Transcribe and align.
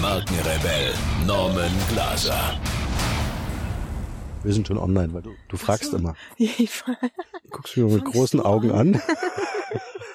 Markenrebell 0.00 0.94
Norman 1.26 1.70
Glaser. 1.90 2.58
Wir 4.42 4.52
sind 4.54 4.66
schon 4.66 4.78
online, 4.78 5.12
weil 5.12 5.20
du, 5.22 5.34
du 5.48 5.56
fragst 5.58 5.90
so. 5.90 5.98
immer. 5.98 6.14
Ich 6.38 6.70
fra- 6.70 6.96
Guckst 7.50 7.76
mich 7.76 7.92
mit 7.92 8.04
großen 8.06 8.40
Augen 8.40 8.70
an? 8.70 8.94
an. 8.94 9.02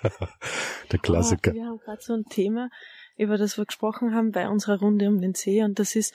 Der 0.91 0.99
Klassiker. 0.99 1.51
Oh, 1.51 1.55
wir 1.55 1.65
haben 1.65 1.79
gerade 1.79 2.01
so 2.01 2.13
ein 2.13 2.23
Thema, 2.25 2.69
über 3.17 3.37
das 3.37 3.57
wir 3.57 3.65
gesprochen 3.65 4.15
haben 4.15 4.31
bei 4.31 4.47
unserer 4.49 4.79
Runde 4.79 5.07
um 5.07 5.21
den 5.21 5.35
See 5.35 5.63
und 5.63 5.77
das 5.77 5.95
ist, 5.95 6.13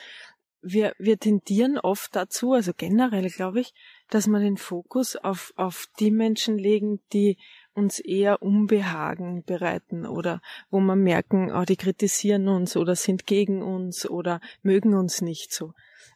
wir, 0.62 0.92
wir 0.98 1.18
tendieren 1.18 1.78
oft 1.78 2.14
dazu, 2.16 2.52
also 2.52 2.72
generell 2.76 3.28
glaube 3.30 3.60
ich, 3.60 3.72
dass 4.08 4.26
wir 4.26 4.40
den 4.40 4.56
Fokus 4.56 5.14
auf, 5.16 5.52
auf 5.56 5.86
die 6.00 6.10
Menschen 6.10 6.58
legen, 6.58 7.00
die 7.12 7.38
uns 7.80 7.98
eher 7.98 8.42
Unbehagen 8.42 9.42
bereiten 9.44 10.06
oder 10.06 10.40
wo 10.70 10.80
wir 10.80 10.96
merken, 10.96 11.50
oh, 11.52 11.64
die 11.64 11.76
kritisieren 11.76 12.48
uns 12.48 12.76
oder 12.76 12.94
sind 12.94 13.26
gegen 13.26 13.62
uns 13.62 14.08
oder 14.08 14.40
mögen 14.62 14.94
uns 14.94 15.22
nicht 15.22 15.52
so. 15.52 15.72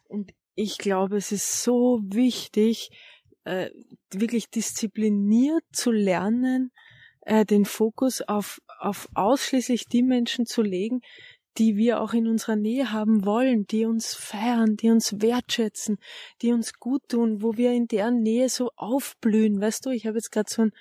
Und 0.07 0.31
ich 0.55 0.77
glaube, 0.77 1.17
es 1.17 1.31
ist 1.31 1.63
so 1.63 2.01
wichtig, 2.05 2.89
äh, 3.43 3.69
wirklich 4.11 4.49
diszipliniert 4.49 5.63
zu 5.71 5.91
lernen, 5.91 6.71
äh, 7.21 7.45
den 7.45 7.65
Fokus 7.65 8.21
auf, 8.21 8.61
auf 8.79 9.09
ausschließlich 9.13 9.87
die 9.87 10.03
Menschen 10.03 10.45
zu 10.45 10.61
legen, 10.61 11.01
die 11.57 11.77
wir 11.77 12.01
auch 12.01 12.13
in 12.13 12.27
unserer 12.27 12.55
Nähe 12.55 12.91
haben 12.91 13.25
wollen, 13.25 13.65
die 13.65 13.85
uns 13.85 14.13
feiern, 14.13 14.75
die 14.75 14.89
uns 14.89 15.21
wertschätzen, 15.21 15.97
die 16.41 16.51
uns 16.51 16.73
gut 16.73 17.07
tun, 17.09 17.41
wo 17.41 17.55
wir 17.55 17.71
in 17.71 17.87
deren 17.87 18.21
Nähe 18.21 18.49
so 18.49 18.71
aufblühen. 18.75 19.61
Weißt 19.61 19.85
du, 19.85 19.91
ich 19.91 20.05
habe 20.05 20.17
jetzt 20.17 20.31
gerade 20.31 20.51
so, 20.51 20.63
ein, 20.63 20.71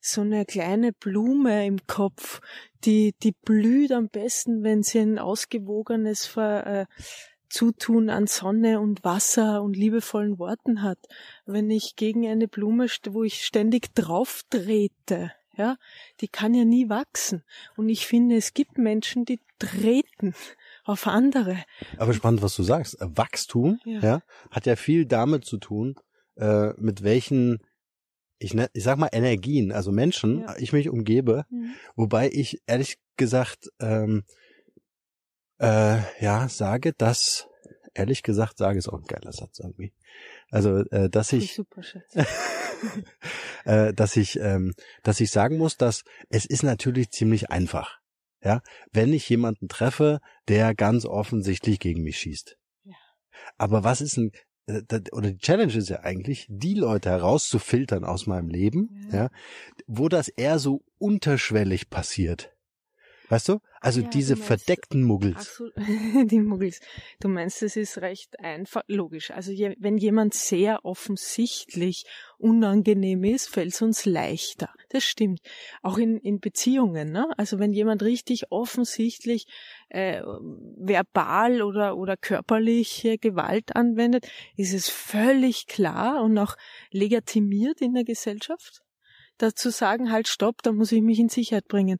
so 0.00 0.20
eine 0.20 0.44
kleine 0.44 0.92
Blume 0.92 1.66
im 1.66 1.86
Kopf, 1.86 2.40
die, 2.84 3.14
die 3.22 3.32
blüht 3.32 3.92
am 3.92 4.08
besten, 4.08 4.62
wenn 4.62 4.82
sie 4.82 5.00
ein 5.00 5.18
ausgewogenes 5.18 6.26
Ver, 6.26 6.66
äh, 6.66 6.86
Zutun 7.48 8.10
an 8.10 8.26
Sonne 8.26 8.78
und 8.80 9.04
Wasser 9.04 9.62
und 9.62 9.74
liebevollen 9.74 10.38
Worten 10.38 10.82
hat. 10.82 10.98
Wenn 11.46 11.70
ich 11.70 11.96
gegen 11.96 12.26
eine 12.26 12.46
Blume, 12.46 12.86
wo 13.10 13.22
ich 13.22 13.44
ständig 13.44 13.94
drauf 13.94 14.42
trete, 14.50 15.32
ja, 15.56 15.76
die 16.20 16.28
kann 16.28 16.54
ja 16.54 16.64
nie 16.64 16.88
wachsen. 16.88 17.42
Und 17.76 17.88
ich 17.88 18.06
finde, 18.06 18.36
es 18.36 18.54
gibt 18.54 18.78
Menschen, 18.78 19.24
die 19.24 19.40
treten 19.58 20.34
auf 20.84 21.06
andere. 21.06 21.64
Aber 21.96 22.14
spannend, 22.14 22.42
was 22.42 22.54
du 22.54 22.62
sagst. 22.62 22.96
Wachstum, 23.00 23.80
ja. 23.84 24.00
Ja. 24.00 24.22
hat 24.50 24.66
ja 24.66 24.76
viel 24.76 25.04
damit 25.04 25.44
zu 25.44 25.58
tun, 25.58 25.96
äh, 26.36 26.72
mit 26.76 27.02
welchen, 27.02 27.58
ich, 28.38 28.54
ne, 28.54 28.68
ich 28.72 28.84
sag 28.84 28.98
mal 28.98 29.08
Energien, 29.12 29.72
also 29.72 29.92
Menschen, 29.92 30.40
Ja. 30.40 30.56
ich 30.58 30.72
mich 30.72 30.88
umgebe, 30.88 31.44
wobei 31.96 32.30
ich 32.30 32.60
ehrlich 32.66 32.98
gesagt, 33.16 33.68
ähm, 33.80 34.24
äh, 35.60 35.98
ja, 36.20 36.48
sage, 36.48 36.92
dass, 36.92 37.48
ehrlich 37.94 38.22
gesagt, 38.22 38.58
sage 38.58 38.78
ist 38.78 38.88
auch 38.88 38.98
ein 38.98 39.06
geiler 39.06 39.32
Satz 39.32 39.58
irgendwie. 39.58 39.92
Also, 40.50 40.78
äh, 40.90 41.10
dass 41.10 41.30
Voll 41.30 41.40
ich, 41.40 41.54
Super, 41.54 41.82
äh, 43.64 43.92
dass 43.92 44.16
ich, 44.16 44.38
ähm, 44.38 44.72
dass 45.02 45.20
ich 45.20 45.30
sagen 45.30 45.58
muss, 45.58 45.76
dass 45.76 46.04
es 46.28 46.46
ist 46.46 46.62
natürlich 46.62 47.10
ziemlich 47.10 47.50
einfach. 47.50 47.98
Ja, 48.40 48.62
wenn 48.92 49.12
ich 49.12 49.28
jemanden 49.28 49.66
treffe, 49.66 50.20
der 50.46 50.72
ganz 50.76 51.04
offensichtlich 51.04 51.80
gegen 51.80 52.02
mich 52.02 52.18
schießt. 52.18 52.56
Aber 53.56 53.82
was 53.82 54.00
ist 54.00 54.16
ein, 54.16 54.30
oder 55.12 55.30
die 55.30 55.38
Challenge 55.38 55.72
ist 55.74 55.88
ja 55.88 56.00
eigentlich, 56.00 56.46
die 56.48 56.74
Leute 56.74 57.10
herauszufiltern 57.10 58.04
aus 58.04 58.26
meinem 58.26 58.48
Leben, 58.48 59.08
ja, 59.12 59.16
Ja. 59.24 59.30
wo 59.86 60.08
das 60.08 60.28
eher 60.28 60.58
so 60.58 60.82
unterschwellig 60.98 61.88
passiert. 61.90 62.52
Weißt 63.30 63.48
du? 63.50 63.58
Also 63.80 64.00
Ja, 64.00 64.06
du 64.06 64.10
diese 64.10 64.34
meinst- 64.34 64.46
verdeckten 64.46 65.02
Muggels. 65.02 65.56
so, 65.56 65.68
die 66.26 66.40
Muggels. 66.40 66.80
Du 67.20 67.28
meinst, 67.28 67.62
es 67.62 67.76
ist 67.76 67.98
recht 67.98 68.40
einfach, 68.40 68.82
logisch. 68.86 69.30
Also 69.30 69.52
je, 69.52 69.74
wenn 69.78 69.98
jemand 69.98 70.32
sehr 70.34 70.84
offensichtlich 70.84 72.04
unangenehm 72.38 73.24
ist, 73.24 73.48
fällt 73.48 73.74
es 73.74 73.82
uns 73.82 74.06
leichter. 74.06 74.70
Das 74.90 75.04
stimmt. 75.04 75.40
Auch 75.82 75.98
in, 75.98 76.18
in 76.18 76.40
Beziehungen. 76.40 77.12
Ne? 77.12 77.28
Also 77.36 77.58
wenn 77.58 77.72
jemand 77.72 78.02
richtig 78.02 78.50
offensichtlich 78.50 79.46
äh, 79.90 80.22
verbal 80.22 81.62
oder, 81.62 81.96
oder 81.96 82.16
körperliche 82.16 83.18
Gewalt 83.18 83.76
anwendet, 83.76 84.26
ist 84.56 84.72
es 84.72 84.88
völlig 84.88 85.66
klar 85.66 86.22
und 86.22 86.38
auch 86.38 86.56
legitimiert 86.90 87.80
in 87.80 87.94
der 87.94 88.04
Gesellschaft. 88.04 88.80
Dazu 89.36 89.70
sagen, 89.70 90.10
halt, 90.10 90.26
stopp, 90.26 90.62
da 90.62 90.72
muss 90.72 90.90
ich 90.90 91.02
mich 91.02 91.18
in 91.18 91.28
Sicherheit 91.28 91.68
bringen. 91.68 91.98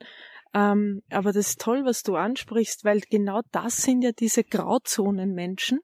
Ähm, 0.55 1.03
aber 1.11 1.33
das 1.33 1.51
ist 1.51 1.61
toll, 1.61 1.85
was 1.85 2.03
du 2.03 2.17
ansprichst, 2.17 2.85
weil 2.85 3.01
genau 3.01 3.43
das 3.53 3.83
sind 3.83 4.03
ja 4.03 4.13
diese 4.13 4.45
Grauzonenmenschen, 4.45 5.81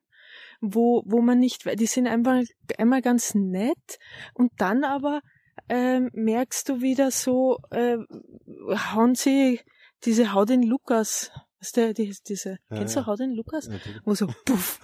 wo, 0.61 1.03
wo 1.07 1.21
man 1.21 1.39
nicht, 1.39 1.65
die 1.79 1.87
sind 1.87 2.07
einfach 2.07 2.43
einmal 2.79 3.03
ganz 3.03 3.35
nett 3.35 3.99
und 4.33 4.53
dann 4.57 4.85
aber 4.85 5.21
ähm, 5.69 6.11
merkst 6.13 6.69
du 6.69 6.81
wieder 6.81 7.11
so, 7.11 7.59
äh, 7.71 7.97
hauen 8.95 9.15
sie 9.15 9.61
diese 10.05 10.33
Hau 10.33 10.45
den 10.45 10.63
Lukas, 10.63 11.31
was 11.61 11.73
der, 11.73 11.95
die, 11.95 12.15
diese, 12.27 12.59
Ja, 12.71 12.77
kennst 12.77 12.97
ja. 12.97 13.03
du 13.03 13.07
Hau 13.07 13.17
den 13.17 13.33
Lukas? 13.33 13.69
Natürlich. 13.69 14.01
wo 14.05 14.15
so 14.15 14.27
puff 14.45 14.81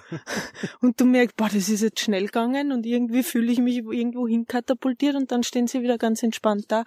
und 0.80 1.00
du 1.00 1.04
merkst, 1.04 1.36
boah, 1.36 1.48
das 1.52 1.68
ist 1.68 1.82
jetzt 1.82 2.00
schnell 2.00 2.26
gegangen 2.26 2.72
und 2.72 2.86
irgendwie 2.86 3.22
fühle 3.22 3.52
ich 3.52 3.58
mich 3.58 3.78
irgendwo 3.78 4.26
hin 4.26 4.46
katapultiert 4.46 5.16
und 5.16 5.30
dann 5.30 5.42
stehen 5.42 5.66
sie 5.66 5.82
wieder 5.82 5.98
ganz 5.98 6.22
entspannt 6.22 6.66
da 6.68 6.84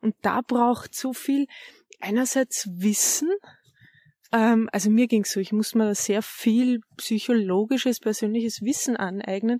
und 0.00 0.14
da 0.22 0.40
braucht 0.40 0.94
so 0.94 1.12
viel 1.12 1.46
einerseits 2.00 2.68
Wissen, 2.72 3.30
ähm, 4.32 4.68
also 4.72 4.90
mir 4.90 5.06
ging's 5.06 5.32
so, 5.32 5.40
ich 5.40 5.52
muss 5.52 5.74
mir 5.74 5.94
sehr 5.94 6.22
viel 6.22 6.80
psychologisches, 6.96 8.00
persönliches 8.00 8.62
Wissen 8.62 8.96
aneignen, 8.96 9.58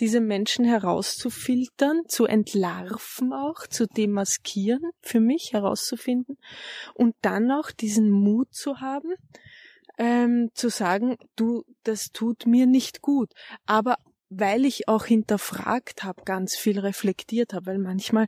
diese 0.00 0.20
Menschen 0.20 0.64
herauszufiltern, 0.64 2.02
zu 2.08 2.26
entlarven 2.26 3.32
auch, 3.32 3.66
zu 3.66 3.86
demaskieren, 3.86 4.90
für 5.02 5.20
mich 5.20 5.52
herauszufinden 5.52 6.38
und 6.94 7.14
dann 7.22 7.50
auch 7.50 7.70
diesen 7.70 8.10
Mut 8.10 8.52
zu 8.54 8.80
haben, 8.80 9.14
ähm, 9.98 10.50
zu 10.54 10.68
sagen, 10.68 11.16
du, 11.36 11.64
das 11.82 12.10
tut 12.12 12.46
mir 12.46 12.66
nicht 12.66 13.02
gut. 13.02 13.32
Aber 13.66 13.96
weil 14.28 14.64
ich 14.64 14.88
auch 14.88 15.04
hinterfragt 15.04 16.02
habe, 16.02 16.22
ganz 16.24 16.56
viel 16.56 16.80
reflektiert 16.80 17.52
habe, 17.52 17.66
weil 17.66 17.78
manchmal 17.78 18.26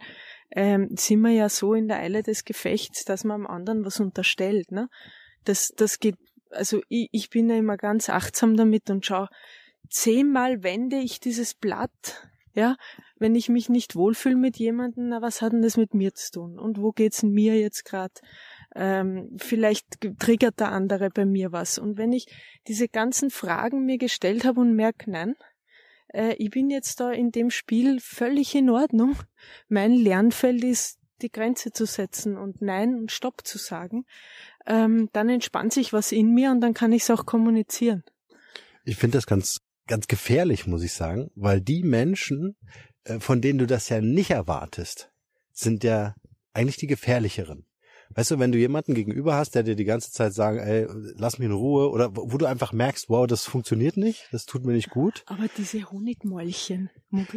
ähm, 0.51 0.89
sind 0.97 1.21
wir 1.21 1.33
ja 1.33 1.49
so 1.49 1.75
in 1.75 1.89
der 1.89 1.99
Eile 1.99 2.23
des 2.23 2.45
Gefechts, 2.45 3.05
dass 3.05 3.25
man 3.25 3.43
am 3.43 3.47
anderen 3.47 3.85
was 3.85 3.99
unterstellt. 4.01 4.71
Ne? 4.71 4.89
Das, 5.45 5.73
das 5.77 5.99
geht, 5.99 6.17
also 6.51 6.81
ich, 6.89 7.09
ich 7.13 7.31
bin 7.31 7.49
ja 7.49 7.57
immer 7.57 7.77
ganz 7.77 8.09
achtsam 8.11 8.57
damit 8.57 8.91
und 8.91 9.07
schau, 9.07 9.27
zehnmal 9.89 10.63
wende 10.63 10.97
ich 10.97 11.21
dieses 11.21 11.55
Blatt, 11.55 12.29
ja, 12.55 12.77
wenn 13.19 13.35
ich 13.35 13.49
mich 13.49 13.69
nicht 13.69 13.95
wohlfühle 13.95 14.37
mit 14.37 14.57
jemandem, 14.57 15.09
na 15.09 15.23
was 15.23 15.43
hat 15.43 15.53
denn 15.53 15.63
das 15.63 15.77
mit 15.77 15.95
mir 15.95 16.15
zu 16.15 16.33
tun? 16.33 16.59
Und 16.59 16.81
wo 16.81 16.91
geht's 16.93 17.21
denn 17.21 17.31
mir 17.31 17.59
jetzt 17.59 17.85
gerade? 17.85 18.15
Ähm, 18.75 19.31
vielleicht 19.39 20.01
ge- 20.01 20.15
triggert 20.19 20.59
der 20.61 20.73
andere 20.73 21.11
bei 21.11 21.25
mir 21.25 21.53
was. 21.53 21.79
Und 21.79 21.99
wenn 21.99 22.13
ich 22.13 22.27
diese 22.67 22.89
ganzen 22.89 23.31
Fragen 23.31 23.85
mir 23.85 23.99
gestellt 23.99 24.45
habe 24.45 24.61
und 24.61 24.75
merke, 24.75 25.11
nein, 25.11 25.37
äh, 26.09 26.35
ich 26.39 26.51
bin 26.51 26.71
jetzt 26.71 27.01
da 27.01 27.13
in 27.13 27.31
dem 27.31 27.51
Spiel 27.51 28.01
völlig 28.01 28.55
in 28.55 28.71
Ordnung. 28.71 29.17
Mein 29.69 29.93
Lernfeld 29.93 30.65
ist, 30.65 30.99
die 31.23 31.31
Grenze 31.31 31.73
zu 31.73 31.87
setzen 31.87 32.37
und 32.37 32.63
Nein 32.63 32.95
und 32.95 33.11
Stopp 33.11 33.47
zu 33.47 33.59
sagen. 33.59 34.05
Ähm, 34.69 35.09
dann 35.13 35.31
entspannt 35.31 35.73
sich 35.73 35.93
was 35.93 36.13
in 36.13 36.35
mir 36.35 36.51
und 36.51 36.61
dann 36.61 36.75
kann 36.75 36.93
ich 36.93 37.03
es 37.03 37.11
auch 37.11 37.25
kommunizieren. 37.25 38.05
Ich 38.85 38.97
finde 38.97 39.17
das 39.17 39.27
ganz, 39.27 39.61
ganz 39.87 40.07
gefährlich, 40.07 40.67
muss 40.67 40.83
ich 40.83 40.93
sagen, 40.93 41.31
weil 41.35 41.61
die 41.61 41.83
Menschen, 41.83 42.55
äh, 43.05 43.19
von 43.19 43.41
denen 43.41 43.59
du 43.59 43.67
das 43.67 43.89
ja 43.89 44.01
nicht 44.01 44.31
erwartest, 44.31 45.11
sind 45.53 45.85
ja 45.85 46.15
eigentlich 46.53 46.77
die 46.77 46.87
gefährlicheren. 46.87 47.68
Weißt 48.15 48.31
du, 48.31 48.39
wenn 48.39 48.53
du 48.53 48.59
jemanden 48.59 48.95
gegenüber 48.95 49.35
hast, 49.35 49.55
der 49.55 49.63
dir 49.63 49.77
die 49.77 49.85
ganze 49.85 50.11
Zeit 50.11 50.35
sagt, 50.35 50.61
ey, 50.61 50.87
lass 51.17 51.39
mich 51.39 51.47
in 51.47 51.53
Ruhe, 51.53 51.91
oder 51.91 52.17
wo 52.17 52.33
wo 52.33 52.39
du 52.39 52.47
einfach 52.47 52.73
merkst, 52.73 53.09
wow, 53.09 53.27
das 53.27 53.45
funktioniert 53.45 53.97
nicht, 53.97 54.29
das 54.33 54.47
tut 54.47 54.65
mir 54.65 54.73
nicht 54.73 54.91
gut. 54.91 55.23
Aber 55.27 55.47
diese 55.57 55.91
Honigmäulchen, 55.91 56.91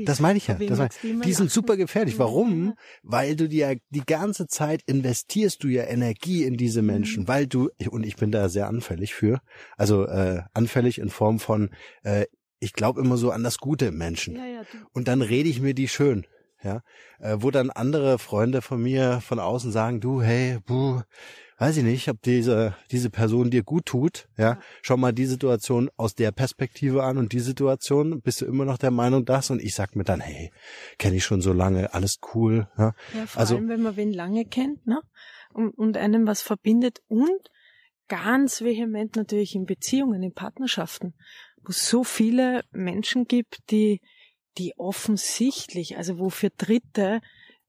Das 0.06 0.20
meine 0.20 0.38
ich 0.38 0.48
ja. 0.48 0.56
Das 0.56 0.80
du 1.02 1.08
immer 1.08 1.24
die 1.24 1.34
sind 1.34 1.52
super 1.52 1.78
gefährlich. 1.78 2.20
Warum? 2.20 2.74
Weil 3.04 3.36
du 3.36 3.48
dir 3.48 3.78
die 3.90 4.06
ganze 4.06 4.48
Zeit 4.48 4.82
investierst 4.86 5.64
du 5.64 5.68
ja 5.68 5.84
Energie 5.84 6.44
in 6.44 6.58
diese 6.58 6.82
Menschen, 6.82 7.28
weil 7.28 7.48
du, 7.48 7.70
und 7.90 8.06
ich 8.06 8.16
bin 8.16 8.32
da 8.32 8.50
sehr 8.50 8.68
anfällig 8.68 9.14
für, 9.14 9.42
also 9.78 10.06
äh, 10.06 10.42
anfällig 10.54 11.00
in 11.00 11.10
Form 11.10 11.40
von, 11.40 11.70
äh, 12.04 12.26
ich 12.60 12.74
glaube 12.74 13.02
immer 13.02 13.18
so 13.18 13.32
an 13.32 13.44
das 13.44 13.58
Gute 13.58 13.88
im 13.88 13.98
Menschen. 13.98 14.36
Ja, 14.36 14.46
ja. 14.46 14.62
Und 14.94 15.08
dann 15.08 15.22
rede 15.22 15.50
ich 15.50 15.62
mir 15.62 15.74
die 15.74 15.88
schön. 15.88 16.26
Ja, 16.64 16.84
äh, 17.20 17.38
wo 17.40 17.50
dann 17.50 17.72
andere 17.72 18.20
Freunde 18.20 18.62
von 18.62 18.82
mir 18.82 19.20
von 19.22 19.40
außen 19.40 19.72
sagen, 19.72 20.00
du, 20.00 20.22
hey, 20.22 20.60
buh, 20.64 21.02
weiß 21.58 21.78
ich 21.78 21.84
nicht, 21.84 22.08
ob 22.08 22.22
diese, 22.22 22.76
diese 22.92 23.10
Person 23.10 23.50
dir 23.50 23.64
gut 23.64 23.86
tut, 23.88 24.28
ja, 24.38 24.60
schau 24.84 24.96
mal 24.98 25.12
die 25.12 25.26
Situation 25.26 25.90
aus 25.98 26.14
der 26.14 26.32
Perspektive 26.32 27.04
an 27.04 27.18
und 27.18 27.34
die 27.34 27.40
Situation, 27.40 28.22
bist 28.22 28.42
du 28.42 28.46
immer 28.46 28.66
noch 28.66 28.78
der 28.78 28.92
Meinung 28.92 29.26
das 29.26 29.50
und 29.50 29.60
ich 29.62 29.74
sag 29.74 29.96
mir 29.96 30.04
dann, 30.04 30.20
hey, 30.22 30.52
kenne 31.00 31.16
ich 31.16 31.24
schon 31.24 31.42
so 31.42 31.52
lange, 31.52 31.94
alles 31.96 32.20
cool, 32.36 32.68
ja. 32.78 32.94
Ja, 33.16 33.26
vor 33.26 33.40
Also- 33.40 33.56
allem, 33.56 33.70
wenn 33.70 33.82
man 33.82 33.96
wen 33.96 34.14
lange 34.14 34.46
kennt, 34.46 34.86
ne? 34.86 35.00
Und, 35.54 35.72
und 35.78 35.98
einem 35.98 36.28
was 36.28 36.42
verbindet 36.44 37.00
und 37.08 37.50
ganz 38.08 38.62
vehement 38.62 39.16
natürlich 39.16 39.56
in 39.56 39.66
Beziehungen, 39.66 40.22
in 40.24 40.34
Partnerschaften, 40.34 41.14
wo 41.64 41.70
es 41.70 41.90
so 41.90 42.04
viele 42.04 42.64
Menschen 42.72 43.26
gibt, 43.26 43.60
die, 43.72 44.00
die 44.58 44.74
offensichtlich, 44.78 45.98
also 45.98 46.20
wo 46.20 46.30
für 46.30 46.50
Dritte, 46.50 47.22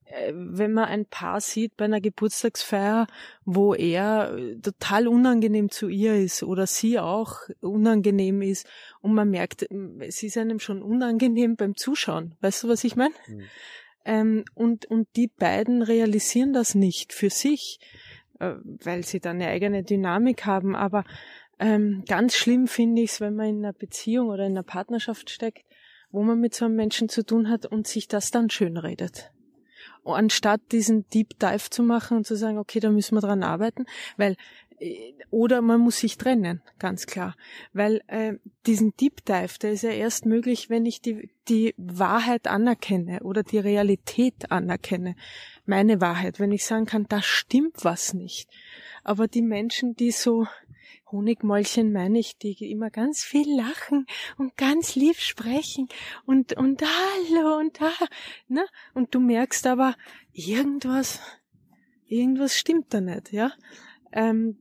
äh, 0.05 0.33
wenn 0.35 0.73
man 0.73 0.85
ein 0.85 1.05
Paar 1.05 1.41
sieht 1.41 1.77
bei 1.77 1.85
einer 1.85 2.01
Geburtstagsfeier, 2.01 3.07
wo 3.45 3.73
er 3.73 4.35
äh, 4.37 4.59
total 4.59 5.07
unangenehm 5.07 5.69
zu 5.69 5.87
ihr 5.87 6.15
ist 6.15 6.43
oder 6.43 6.67
sie 6.67 6.99
auch 6.99 7.39
unangenehm 7.61 8.41
ist 8.41 8.67
und 9.01 9.13
man 9.13 9.29
merkt, 9.29 9.65
ähm, 9.71 10.01
es 10.01 10.21
ist 10.23 10.37
einem 10.37 10.59
schon 10.59 10.81
unangenehm 10.81 11.55
beim 11.55 11.75
Zuschauen. 11.75 12.35
Weißt 12.41 12.63
du, 12.63 12.67
was 12.67 12.83
ich 12.83 12.95
meine? 12.95 13.13
Ähm, 14.05 14.43
und, 14.53 14.85
und 14.85 15.07
die 15.15 15.27
beiden 15.27 15.81
realisieren 15.81 16.53
das 16.53 16.75
nicht 16.75 17.13
für 17.13 17.29
sich, 17.29 17.79
äh, 18.39 18.55
weil 18.63 19.03
sie 19.05 19.19
dann 19.19 19.37
eine 19.37 19.47
eigene 19.47 19.83
Dynamik 19.83 20.45
haben. 20.45 20.75
Aber 20.75 21.05
ähm, 21.59 22.03
ganz 22.07 22.35
schlimm 22.35 22.67
finde 22.67 23.01
ich 23.01 23.11
es, 23.11 23.21
wenn 23.21 23.35
man 23.35 23.47
in 23.47 23.57
einer 23.59 23.73
Beziehung 23.73 24.27
oder 24.27 24.45
in 24.45 24.51
einer 24.51 24.63
Partnerschaft 24.63 25.29
steckt, 25.29 25.65
wo 26.13 26.23
man 26.23 26.39
mit 26.39 26.53
so 26.53 26.65
einem 26.65 26.75
Menschen 26.75 27.09
zu 27.09 27.25
tun 27.25 27.49
hat 27.49 27.65
und 27.65 27.87
sich 27.87 28.07
das 28.07 28.31
dann 28.31 28.49
schön 28.49 28.77
redet. 28.77 29.31
Anstatt 30.05 30.61
diesen 30.71 31.07
Deep 31.09 31.39
Dive 31.39 31.69
zu 31.69 31.81
machen 31.81 32.17
und 32.17 32.27
zu 32.27 32.35
sagen, 32.35 32.57
okay, 32.57 32.79
da 32.79 32.91
müssen 32.91 33.15
wir 33.15 33.21
dran 33.21 33.41
arbeiten, 33.41 33.85
weil 34.15 34.35
äh, 34.79 35.13
oder 35.31 35.61
man 35.61 35.79
muss 35.79 35.97
sich 35.97 36.17
trennen, 36.17 36.61
ganz 36.77 37.07
klar. 37.07 37.35
Weil 37.73 38.01
äh, 38.07 38.33
diesen 38.67 38.95
Deep 38.97 39.25
Dive, 39.25 39.57
der 39.61 39.71
ist 39.71 39.83
ja 39.83 39.89
erst 39.89 40.25
möglich, 40.25 40.69
wenn 40.69 40.85
ich 40.85 41.01
die, 41.01 41.31
die 41.47 41.73
Wahrheit 41.77 42.47
anerkenne 42.47 43.21
oder 43.21 43.41
die 43.43 43.59
Realität 43.59 44.51
anerkenne. 44.51 45.15
Meine 45.65 45.99
Wahrheit, 45.99 46.39
wenn 46.39 46.51
ich 46.51 46.65
sagen 46.65 46.85
kann, 46.85 47.05
da 47.09 47.21
stimmt 47.21 47.83
was 47.83 48.13
nicht. 48.13 48.49
Aber 49.03 49.27
die 49.27 49.41
Menschen, 49.41 49.95
die 49.95 50.11
so 50.11 50.45
Honigmäulchen 51.11 51.91
meine 51.91 52.19
ich, 52.19 52.37
die 52.37 52.71
immer 52.71 52.89
ganz 52.89 53.23
viel 53.23 53.47
lachen 53.55 54.05
und 54.37 54.57
ganz 54.57 54.95
lieb 54.95 55.17
sprechen 55.17 55.87
und, 56.25 56.53
und 56.57 56.81
hallo 56.81 57.57
und 57.57 57.79
da, 57.79 57.91
ne? 58.47 58.65
Und 58.93 59.13
du 59.13 59.19
merkst 59.19 59.67
aber, 59.67 59.95
irgendwas, 60.31 61.19
irgendwas 62.07 62.57
stimmt 62.57 62.93
da 62.93 63.01
nicht, 63.01 63.31
ja? 63.31 63.51
Ähm, 64.11 64.57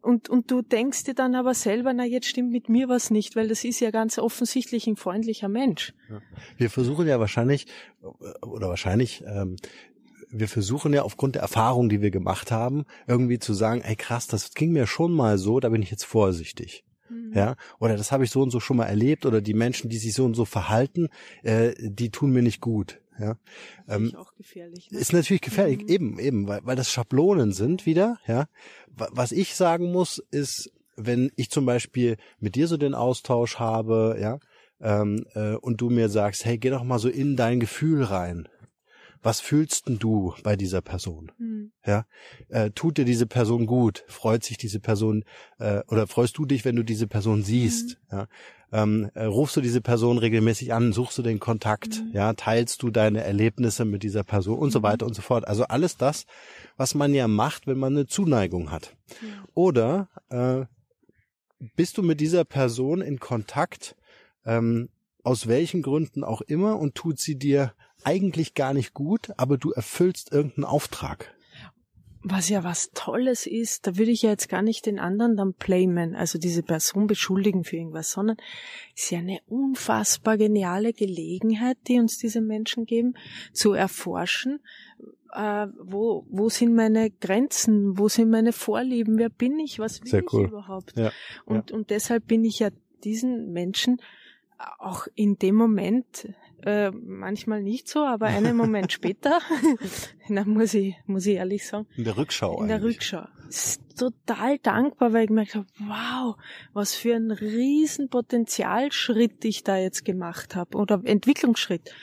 und, 0.00 0.28
und 0.28 0.50
du 0.50 0.62
denkst 0.62 1.04
dir 1.04 1.14
dann 1.14 1.34
aber 1.34 1.54
selber, 1.54 1.92
na 1.92 2.04
jetzt 2.04 2.26
stimmt 2.26 2.50
mit 2.50 2.68
mir 2.68 2.88
was 2.88 3.10
nicht, 3.10 3.36
weil 3.36 3.48
das 3.48 3.64
ist 3.64 3.80
ja 3.80 3.90
ganz 3.90 4.18
offensichtlich 4.18 4.86
ein 4.86 4.96
freundlicher 4.96 5.48
Mensch. 5.48 5.92
Wir 6.56 6.70
versuchen 6.70 7.06
ja 7.06 7.20
wahrscheinlich, 7.20 7.66
oder 8.40 8.68
wahrscheinlich, 8.68 9.22
ähm, 9.26 9.56
wir 10.34 10.48
versuchen 10.48 10.92
ja 10.92 11.02
aufgrund 11.02 11.34
der 11.36 11.42
Erfahrung, 11.42 11.88
die 11.88 12.02
wir 12.02 12.10
gemacht 12.10 12.50
haben, 12.50 12.84
irgendwie 13.06 13.38
zu 13.38 13.54
sagen, 13.54 13.80
ey 13.82 13.96
krass, 13.96 14.26
das 14.26 14.52
ging 14.54 14.72
mir 14.72 14.86
schon 14.86 15.12
mal 15.12 15.38
so, 15.38 15.60
da 15.60 15.68
bin 15.68 15.82
ich 15.82 15.90
jetzt 15.90 16.04
vorsichtig. 16.04 16.84
Ja, 17.32 17.56
oder 17.80 17.96
das 17.96 18.12
habe 18.12 18.24
ich 18.24 18.30
so 18.30 18.42
und 18.42 18.50
so 18.50 18.60
schon 18.60 18.76
mal 18.76 18.86
erlebt, 18.86 19.26
oder 19.26 19.40
die 19.40 19.54
Menschen, 19.54 19.88
die 19.90 19.98
sich 19.98 20.14
so 20.14 20.24
und 20.24 20.34
so 20.34 20.44
verhalten, 20.44 21.08
äh, 21.42 21.72
die 21.78 22.10
tun 22.10 22.30
mir 22.32 22.42
nicht 22.42 22.60
gut. 22.60 23.00
Ja, 23.18 23.36
ähm, 23.88 24.06
ist 24.06 24.16
auch 24.16 24.34
gefährlich. 24.34 24.90
Ne? 24.90 24.98
ist 24.98 25.12
natürlich 25.12 25.42
gefährlich, 25.42 25.82
Mhm. 25.82 25.88
eben, 25.88 26.18
eben, 26.18 26.48
weil, 26.48 26.60
weil 26.64 26.76
das 26.76 26.90
Schablonen 26.90 27.52
sind 27.52 27.86
wieder, 27.86 28.18
ja. 28.26 28.46
Wa- 28.88 29.08
Was 29.12 29.30
ich 29.32 29.54
sagen 29.54 29.92
muss, 29.92 30.18
ist, 30.32 30.72
wenn 30.96 31.30
ich 31.36 31.50
zum 31.50 31.66
Beispiel 31.66 32.16
mit 32.40 32.54
dir 32.56 32.66
so 32.68 32.76
den 32.76 32.94
Austausch 32.94 33.58
habe, 33.60 34.16
ja, 34.20 34.38
ähm, 34.80 35.24
äh, 35.34 35.54
und 35.54 35.80
du 35.80 35.90
mir 35.90 36.08
sagst, 36.08 36.44
hey, 36.44 36.58
geh 36.58 36.70
doch 36.70 36.82
mal 36.84 36.98
so 36.98 37.08
in 37.08 37.36
dein 37.36 37.60
Gefühl 37.60 38.02
rein. 38.04 38.48
Was 39.24 39.40
fühlst 39.40 39.88
denn 39.88 39.98
du 39.98 40.34
bei 40.42 40.54
dieser 40.54 40.82
Person? 40.82 41.32
Hm. 41.38 41.72
Ja, 41.86 42.04
äh, 42.50 42.70
tut 42.70 42.98
dir 42.98 43.06
diese 43.06 43.26
Person 43.26 43.64
gut? 43.64 44.04
Freut 44.06 44.44
sich 44.44 44.58
diese 44.58 44.80
Person 44.80 45.24
äh, 45.58 45.80
oder 45.88 46.06
freust 46.06 46.36
du 46.36 46.44
dich, 46.44 46.66
wenn 46.66 46.76
du 46.76 46.82
diese 46.82 47.06
Person 47.06 47.42
siehst? 47.42 47.98
Ja, 48.12 48.28
ähm, 48.70 49.10
äh, 49.14 49.24
rufst 49.24 49.56
du 49.56 49.62
diese 49.62 49.80
Person 49.80 50.18
regelmäßig 50.18 50.74
an? 50.74 50.92
Suchst 50.92 51.16
du 51.16 51.22
den 51.22 51.40
Kontakt? 51.40 52.02
Mhm. 52.04 52.10
Ja, 52.12 52.34
teilst 52.34 52.82
du 52.82 52.90
deine 52.90 53.24
Erlebnisse 53.24 53.86
mit 53.86 54.02
dieser 54.02 54.24
Person 54.24 54.58
und 54.58 54.72
so 54.72 54.82
weiter 54.82 55.06
und 55.06 55.14
so 55.14 55.22
fort? 55.22 55.48
Also 55.48 55.64
alles 55.64 55.96
das, 55.96 56.26
was 56.76 56.94
man 56.94 57.14
ja 57.14 57.26
macht, 57.26 57.66
wenn 57.66 57.78
man 57.78 57.94
eine 57.94 58.06
Zuneigung 58.06 58.70
hat. 58.70 58.94
Oder 59.54 60.08
äh, 60.28 60.66
bist 61.76 61.96
du 61.96 62.02
mit 62.02 62.20
dieser 62.20 62.44
Person 62.44 63.00
in 63.00 63.20
Kontakt, 63.20 63.96
ähm, 64.44 64.90
aus 65.22 65.46
welchen 65.46 65.80
Gründen 65.80 66.24
auch 66.24 66.42
immer, 66.42 66.78
und 66.78 66.94
tut 66.94 67.18
sie 67.18 67.38
dir 67.38 67.72
eigentlich 68.04 68.54
gar 68.54 68.74
nicht 68.74 68.94
gut, 68.94 69.32
aber 69.36 69.58
du 69.58 69.72
erfüllst 69.72 70.32
irgendeinen 70.32 70.64
Auftrag. 70.64 71.34
Was 72.26 72.48
ja 72.48 72.64
was 72.64 72.90
Tolles 72.94 73.46
ist, 73.46 73.86
da 73.86 73.98
würde 73.98 74.10
ich 74.10 74.22
ja 74.22 74.30
jetzt 74.30 74.48
gar 74.48 74.62
nicht 74.62 74.86
den 74.86 74.98
anderen 74.98 75.36
dann 75.36 75.52
blamen, 75.52 76.14
also 76.14 76.38
diese 76.38 76.62
Person 76.62 77.06
beschuldigen 77.06 77.64
für 77.64 77.76
irgendwas, 77.76 78.12
sondern 78.12 78.38
ist 78.96 79.10
ja 79.10 79.18
eine 79.18 79.40
unfassbar 79.46 80.38
geniale 80.38 80.94
Gelegenheit, 80.94 81.76
die 81.86 81.98
uns 81.98 82.16
diese 82.16 82.40
Menschen 82.40 82.86
geben, 82.86 83.12
zu 83.52 83.74
erforschen, 83.74 84.60
äh, 85.34 85.66
wo, 85.78 86.24
wo 86.30 86.48
sind 86.48 86.74
meine 86.74 87.10
Grenzen, 87.10 87.98
wo 87.98 88.08
sind 88.08 88.30
meine 88.30 88.52
Vorlieben, 88.52 89.18
wer 89.18 89.28
bin 89.28 89.58
ich, 89.58 89.78
was 89.78 90.00
will 90.00 90.08
Sehr 90.08 90.20
ich 90.20 90.32
cool. 90.32 90.46
überhaupt? 90.46 90.96
Ja, 90.96 91.12
Und, 91.44 91.72
und 91.72 91.90
deshalb 91.90 92.26
bin 92.26 92.42
ich 92.44 92.58
ja 92.60 92.70
diesen 93.04 93.52
Menschen 93.52 94.00
auch 94.78 95.06
in 95.14 95.36
dem 95.36 95.56
Moment, 95.56 96.28
äh, 96.64 96.90
manchmal 96.90 97.62
nicht 97.62 97.88
so, 97.88 98.00
aber 98.00 98.26
einen 98.26 98.56
Moment 98.56 98.92
später, 98.98 99.38
na, 100.28 100.44
muss 100.44 100.74
ich, 100.74 100.96
muss 101.06 101.26
ich 101.26 101.36
ehrlich 101.36 101.66
sagen, 101.66 101.86
In 101.96 102.04
der 102.04 102.16
Rückschau 102.16 102.60
in 102.62 102.68
der 102.68 102.76
eigentlich. 102.78 102.96
Rückschau. 102.96 103.24
Ist 103.48 103.82
total 103.96 104.58
dankbar, 104.58 105.12
weil 105.12 105.22
ich 105.22 105.28
gemerkt 105.28 105.54
habe, 105.54 105.66
wow, 105.78 106.36
was 106.72 106.94
für 106.94 107.14
ein 107.14 107.30
riesen 107.30 108.08
Potenzialschritt 108.08 109.44
ich 109.44 109.62
da 109.62 109.76
jetzt 109.76 110.04
gemacht 110.04 110.56
habe 110.56 110.76
oder 110.76 111.00
Entwicklungsschritt, 111.04 111.94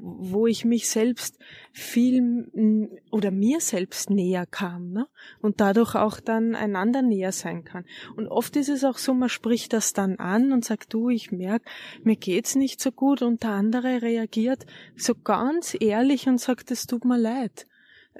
wo 0.00 0.46
ich 0.46 0.64
mich 0.64 0.88
selbst 0.88 1.38
viel 1.72 2.90
oder 3.10 3.30
mir 3.30 3.60
selbst 3.60 4.10
näher 4.10 4.46
kam 4.46 4.92
ne? 4.92 5.06
und 5.40 5.60
dadurch 5.60 5.94
auch 5.94 6.20
dann 6.20 6.54
einander 6.54 7.02
näher 7.02 7.32
sein 7.32 7.64
kann. 7.64 7.84
Und 8.16 8.28
oft 8.28 8.56
ist 8.56 8.68
es 8.68 8.84
auch 8.84 8.98
so, 8.98 9.14
man 9.14 9.28
spricht 9.28 9.72
das 9.72 9.92
dann 9.92 10.16
an 10.16 10.52
und 10.52 10.64
sagt, 10.64 10.92
du, 10.94 11.10
ich 11.10 11.32
merke, 11.32 11.64
mir 12.02 12.16
geht's 12.16 12.54
nicht 12.54 12.80
so 12.80 12.92
gut 12.92 13.22
und 13.22 13.42
der 13.42 13.50
andere 13.50 14.02
reagiert 14.02 14.66
so 14.96 15.14
ganz 15.14 15.76
ehrlich 15.78 16.28
und 16.28 16.40
sagt, 16.40 16.70
es 16.70 16.86
tut 16.86 17.04
mir 17.04 17.18
leid 17.18 17.66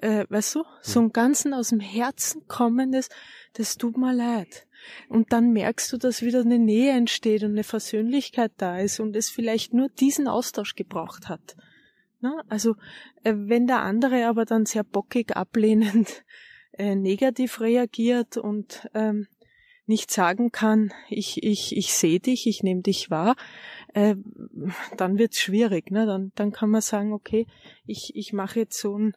äh, 0.00 0.26
weißt 0.28 0.56
du, 0.56 0.64
so 0.82 1.00
ein 1.00 1.12
ganzen 1.12 1.52
aus 1.54 1.70
dem 1.70 1.80
Herzen 1.80 2.46
kommendes, 2.46 3.08
das 3.54 3.76
tut 3.76 3.96
mir 3.96 4.14
leid. 4.14 4.66
Und 5.08 5.32
dann 5.32 5.52
merkst 5.52 5.92
du, 5.92 5.96
dass 5.96 6.22
wieder 6.22 6.40
eine 6.40 6.58
Nähe 6.58 6.92
entsteht 6.92 7.42
und 7.42 7.52
eine 7.52 7.64
Versöhnlichkeit 7.64 8.52
da 8.56 8.78
ist 8.78 9.00
und 9.00 9.16
es 9.16 9.30
vielleicht 9.30 9.74
nur 9.74 9.88
diesen 9.88 10.28
Austausch 10.28 10.74
gebraucht 10.74 11.28
hat. 11.28 11.56
Na, 12.20 12.42
also 12.48 12.74
äh, 13.22 13.34
wenn 13.36 13.66
der 13.66 13.82
andere 13.82 14.26
aber 14.26 14.44
dann 14.44 14.66
sehr 14.66 14.84
bockig, 14.84 15.36
ablehnend, 15.36 16.24
äh, 16.72 16.94
negativ 16.94 17.60
reagiert 17.60 18.36
und 18.36 18.88
ähm, 18.94 19.28
nicht 19.86 20.10
sagen 20.10 20.52
kann, 20.52 20.92
ich, 21.08 21.42
ich, 21.42 21.74
ich 21.76 21.94
sehe 21.94 22.20
dich, 22.20 22.46
ich 22.46 22.62
nehme 22.62 22.82
dich 22.82 23.10
wahr, 23.10 23.36
äh, 23.94 24.16
dann 24.96 25.18
wird's 25.18 25.40
schwierig. 25.40 25.90
Ne? 25.90 26.04
Dann, 26.04 26.32
dann 26.34 26.52
kann 26.52 26.70
man 26.70 26.82
sagen, 26.82 27.12
okay, 27.12 27.46
ich, 27.86 28.14
ich 28.14 28.32
mache 28.34 28.60
jetzt 28.60 28.78
so 28.78 28.98
ein 28.98 29.14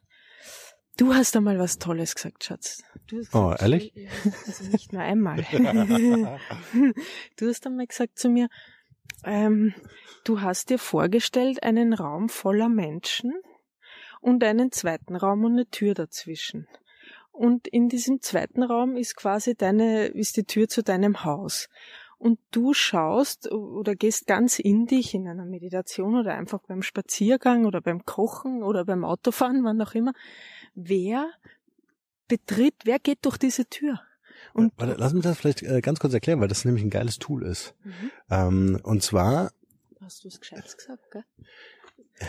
Du 1.01 1.15
hast 1.15 1.35
einmal 1.35 1.57
was 1.57 1.79
Tolles 1.79 2.13
gesagt, 2.13 2.43
Schatz. 2.43 2.83
Du 3.07 3.17
hast 3.17 3.33
Oh, 3.33 3.45
gesagt, 3.45 3.61
ehrlich? 3.63 3.91
Ja, 3.95 4.11
Also 4.45 4.65
nicht 4.65 4.93
nur 4.93 5.01
einmal. 5.01 5.37
du 7.37 7.47
hast 7.47 7.65
einmal 7.65 7.87
gesagt 7.87 8.19
zu 8.19 8.29
mir, 8.29 8.49
ähm, 9.23 9.73
du 10.25 10.41
hast 10.41 10.69
dir 10.69 10.77
vorgestellt 10.77 11.63
einen 11.63 11.93
Raum 11.93 12.29
voller 12.29 12.69
Menschen 12.69 13.33
und 14.19 14.43
einen 14.43 14.71
zweiten 14.71 15.15
Raum 15.15 15.43
und 15.43 15.53
eine 15.53 15.65
Tür 15.65 15.95
dazwischen. 15.95 16.67
Und 17.31 17.67
in 17.67 17.89
diesem 17.89 18.21
zweiten 18.21 18.61
Raum 18.61 18.95
ist 18.95 19.15
quasi 19.15 19.55
deine, 19.55 20.05
ist 20.05 20.37
die 20.37 20.43
Tür 20.43 20.67
zu 20.67 20.83
deinem 20.83 21.23
Haus. 21.25 21.67
Und 22.19 22.37
du 22.51 22.75
schaust 22.75 23.51
oder 23.51 23.95
gehst 23.95 24.27
ganz 24.27 24.59
in 24.59 24.85
dich 24.85 25.15
in 25.15 25.27
einer 25.27 25.45
Meditation 25.45 26.15
oder 26.15 26.35
einfach 26.35 26.59
beim 26.67 26.83
Spaziergang 26.83 27.65
oder 27.65 27.81
beim 27.81 28.05
Kochen 28.05 28.61
oder 28.61 28.85
beim 28.85 29.03
Autofahren, 29.03 29.63
wann 29.63 29.81
auch 29.81 29.95
immer. 29.95 30.13
Wer 30.73 31.31
betritt, 32.27 32.75
wer 32.85 32.99
geht 32.99 33.19
durch 33.25 33.37
diese 33.37 33.65
Tür? 33.65 33.99
Und 34.53 34.73
Warte, 34.77 34.95
lass 34.97 35.13
mich 35.13 35.23
das 35.23 35.37
vielleicht 35.37 35.63
äh, 35.63 35.81
ganz 35.81 35.99
kurz 35.99 36.13
erklären, 36.13 36.39
weil 36.39 36.47
das 36.47 36.65
nämlich 36.65 36.83
ein 36.83 36.89
geiles 36.89 37.17
Tool 37.17 37.43
ist. 37.43 37.73
Mhm. 37.83 38.11
Ähm, 38.29 38.79
und 38.83 39.03
zwar, 39.03 39.51
hast 40.01 40.23
du 40.23 40.27
es 40.27 40.39
gescheit 40.39 40.65
gesagt, 40.77 41.11
gell? 41.11 41.23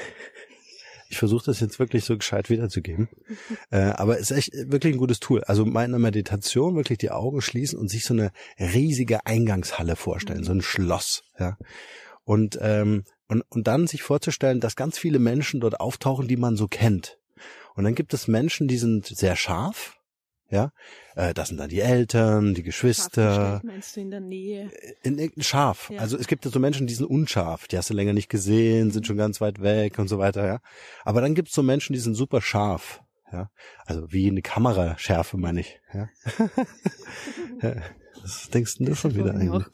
ich 1.09 1.19
versuche 1.19 1.45
das 1.45 1.61
jetzt 1.61 1.79
wirklich 1.79 2.05
so 2.05 2.17
gescheit 2.17 2.49
wiederzugeben, 2.49 3.09
äh, 3.71 3.79
aber 3.81 4.19
es 4.19 4.31
ist 4.31 4.37
echt 4.37 4.53
wirklich 4.71 4.95
ein 4.95 4.99
gutes 4.99 5.21
Tool. 5.21 5.45
Also 5.45 5.65
meine 5.67 5.99
Meditation 5.99 6.77
wirklich 6.77 6.99
die 6.99 7.11
Augen 7.11 7.43
schließen 7.43 7.79
und 7.79 7.89
sich 7.89 8.05
so 8.05 8.15
eine 8.15 8.33
riesige 8.59 9.27
Eingangshalle 9.27 9.97
vorstellen, 9.97 10.45
so 10.45 10.53
ein 10.53 10.63
Schloss, 10.63 11.23
ja. 11.39 11.59
Und, 12.25 12.59
ähm, 12.63 13.05
und, 13.29 13.43
und 13.49 13.67
dann 13.67 13.89
sich 13.89 14.03
vorzustellen, 14.03 14.61
dass 14.61 14.77
ganz 14.77 14.97
viele 14.97 15.19
Menschen 15.19 15.61
dort 15.61 15.81
auftauchen, 15.81 16.29
die 16.29 16.37
man 16.37 16.57
so 16.57 16.69
kennt. 16.69 17.19
Und 17.75 17.85
dann 17.85 17.95
gibt 17.95 18.15
es 18.15 18.29
Menschen, 18.29 18.69
die 18.69 18.79
sind 18.79 19.07
sehr 19.07 19.37
scharf, 19.37 19.97
ja. 20.53 20.71
Äh, 21.17 21.33
das 21.35 21.49
sind 21.49 21.57
dann 21.59 21.71
die 21.71 21.81
Eltern, 21.81 22.55
die 22.55 22.63
Geschwister, 22.63 23.35
Scharfgestellt 23.35 23.65
meinst 23.65 23.97
du 23.97 24.01
in 24.01 24.11
der 24.11 24.21
Nähe? 24.21 24.71
in 25.03 25.19
irgendein 25.19 25.45
Scharf. 25.45 25.91
Ja. 25.91 26.01
Also 26.01 26.19
es 26.19 26.27
gibt 26.27 26.45
ja 26.45 26.51
so 26.51 26.61
Menschen, 26.61 26.87
die 26.87 26.95
sind 26.95 27.07
unscharf, 27.07 27.67
die 27.69 27.79
hast 27.79 27.89
du 27.91 27.95
länger 27.95 28.13
nicht 28.13 28.29
gesehen, 28.29 28.91
sind 28.91 29.07
schon 29.07 29.17
ganz 29.17 29.41
weit 29.41 29.63
weg 29.63 29.99
und 29.99 30.09
so 30.09 30.19
weiter, 30.19 30.47
ja. 30.47 30.61
Aber 31.05 31.23
dann 31.23 31.35
gibt's 31.35 31.55
so 31.55 31.63
Menschen, 31.63 31.95
die 31.95 31.99
sind 31.99 32.15
super 32.15 32.43
scharf, 32.43 33.03
ja. 33.33 33.51
Also 33.87 34.13
wie 34.13 34.29
eine 34.29 34.43
Kameraschärfe, 34.43 35.39
meine 35.39 35.61
ich, 35.61 35.81
ja. 35.95 36.09
Was 38.23 38.51
denkst 38.51 38.79
denn 38.79 38.87
du 38.87 38.95
schon 38.95 39.17
wieder 39.17 39.35
eigentlich? 39.35 39.67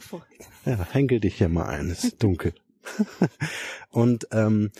Ja, 0.64 0.86
henkel 0.92 1.20
dich 1.20 1.36
hier 1.36 1.48
mal 1.48 1.66
ein, 1.66 1.90
es 1.90 2.04
ist 2.04 2.22
dunkel. 2.22 2.54
und 3.90 4.28
ähm, 4.30 4.70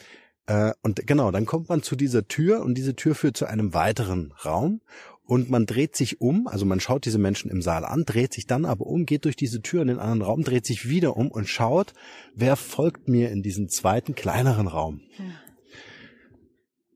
äh, 0.48 0.72
und 0.82 1.06
genau, 1.06 1.30
dann 1.30 1.44
kommt 1.44 1.68
man 1.68 1.82
zu 1.82 1.94
dieser 1.94 2.26
Tür 2.26 2.62
und 2.62 2.74
diese 2.74 2.96
Tür 2.96 3.14
führt 3.14 3.36
zu 3.36 3.44
einem 3.44 3.74
weiteren 3.74 4.32
Raum 4.44 4.80
und 5.24 5.50
man 5.50 5.66
dreht 5.66 5.94
sich 5.94 6.22
um, 6.22 6.48
also 6.48 6.64
man 6.64 6.80
schaut 6.80 7.04
diese 7.04 7.18
Menschen 7.18 7.50
im 7.50 7.60
Saal 7.60 7.84
an, 7.84 8.06
dreht 8.06 8.32
sich 8.32 8.46
dann 8.46 8.64
aber 8.64 8.86
um, 8.86 9.04
geht 9.04 9.26
durch 9.26 9.36
diese 9.36 9.60
Tür 9.60 9.82
in 9.82 9.88
den 9.88 9.98
anderen 9.98 10.22
Raum, 10.22 10.42
dreht 10.42 10.64
sich 10.64 10.88
wieder 10.88 11.18
um 11.18 11.30
und 11.30 11.50
schaut, 11.50 11.92
wer 12.34 12.56
folgt 12.56 13.08
mir 13.08 13.30
in 13.30 13.42
diesen 13.42 13.68
zweiten 13.68 14.14
kleineren 14.14 14.68
Raum. 14.68 15.02
Ja. 15.18 15.24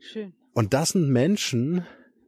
Schön. 0.01 0.33
Und 0.55 0.73
das 0.73 0.91
sind 0.91 1.11
Menschen, 1.11 1.85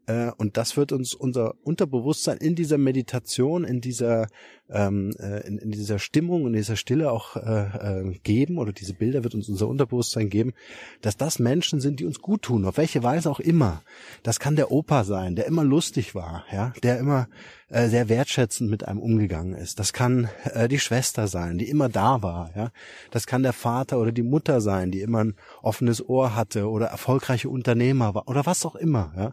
äh, 0.07 0.31
und 0.37 0.57
das 0.57 0.77
wird 0.77 0.93
uns 0.93 1.15
unser 1.15 1.55
Unterbewusstsein 1.63 2.39
in 2.39 2.55
dieser 2.55 2.79
Meditation, 2.79 3.65
in 3.65 3.81
dieser, 3.81 4.27
ähm, 4.69 5.13
äh, 5.19 5.47
in, 5.47 5.59
in 5.59 5.71
dieser 5.71 5.99
Stimmung, 5.99 6.47
in 6.47 6.53
dieser 6.53 6.77
Stille 6.77 7.11
auch 7.11 7.37
äh, 7.37 7.41
äh, 7.41 8.19
geben, 8.23 8.59
oder 8.59 8.73
diese 8.73 8.95
Bilder 8.95 9.25
wird 9.25 9.35
uns 9.35 9.49
unser 9.49 9.69
Unterbewusstsein 9.69 10.29
geben, 10.29 10.53
dass 11.01 11.17
das 11.17 11.39
Menschen 11.39 11.81
sind, 11.81 12.01
die 12.01 12.05
uns 12.05 12.21
gut 12.21 12.43
tun, 12.43 12.65
auf 12.67 12.77
welche 12.77 13.03
Weise 13.03 13.31
auch 13.31 13.41
immer. 13.41 13.83
Das 14.23 14.39
kann 14.39 14.57
der 14.57 14.71
Opa 14.71 15.05
sein, 15.05 15.37
der 15.37 15.47
immer 15.47 15.65
lustig 15.65 16.15
war, 16.15 16.45
ja, 16.53 16.73
der 16.83 16.99
immer 16.99 17.29
äh, 17.71 17.89
sehr 17.89 18.11
wertschätzend 18.11 18.71
mit 18.71 18.87
einem 18.87 19.01
umgegangen 19.01 19.55
ist. 19.55 19.79
Das 19.79 19.93
kann 19.95 20.29
äh, 20.45 20.69
die 20.69 20.79
Schwester 20.79 21.29
sein, 21.29 21.57
die 21.57 21.69
immer 21.69 21.89
da 21.89 22.23
war, 22.23 22.51
ja. 22.55 22.71
Das 23.11 23.27
kann 23.27 23.43
der 23.43 23.55
Vater 23.55 23.99
oder 23.99 24.13
die 24.13 24.23
Mutter 24.23 24.61
sein, 24.61 24.91
die 24.91 25.01
immer 25.01 25.25
ein 25.25 25.35
offenes 25.63 26.07
Ohr 26.07 26.37
hatte 26.37 26.69
oder 26.69 26.87
erfolgreiche 26.87 27.49
Unternehmer 27.49 28.15
war 28.15 28.29
oder 28.29 28.45
was 28.45 28.67
auch 28.67 28.75
immer, 28.77 29.13
ja. 29.17 29.33